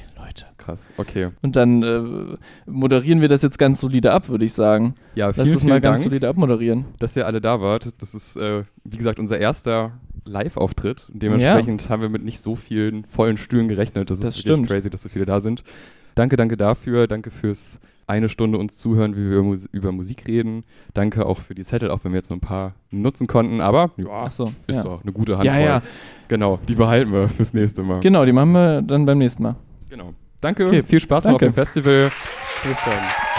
[0.61, 0.89] Krass.
[0.97, 1.29] Okay.
[1.41, 2.37] Und dann äh,
[2.69, 4.95] moderieren wir das jetzt ganz solide ab, würde ich sagen.
[5.15, 6.85] Ja, Lass vielen, es mal vielen ganz Dank, solide abmoderieren.
[6.99, 7.89] dass ihr alle da wart.
[7.99, 9.93] Das ist, äh, wie gesagt, unser erster
[10.25, 11.07] Live-Auftritt.
[11.11, 14.11] Dementsprechend haben wir mit nicht so vielen vollen Stühlen gerechnet.
[14.11, 14.69] Das, Das ist wirklich stimmt.
[14.69, 15.63] crazy, dass so viele da sind.
[16.15, 17.07] Danke, danke dafür.
[17.07, 20.63] Danke fürs eine Stunde uns zuhören, wie wir über, Mus über Musik reden.
[20.93, 23.61] Danke auch für die Zettel, auch wenn wir jetzt nur ein paar nutzen konnten.
[23.61, 24.51] Aber ja, so.
[24.67, 24.83] ist ja.
[24.83, 25.59] doch eine gute Handvoll.
[25.59, 25.81] Ja, ja.
[26.27, 28.01] Genau, die behalten wir fürs nächste Mal.
[28.01, 29.55] Genau, die machen wir dann beim nächsten Mal.
[29.89, 30.13] Genau.
[30.41, 31.51] Danke, Okay, viel Spaß noch auf danke.
[31.51, 32.11] dem Festival.
[32.63, 33.30] Bis dann.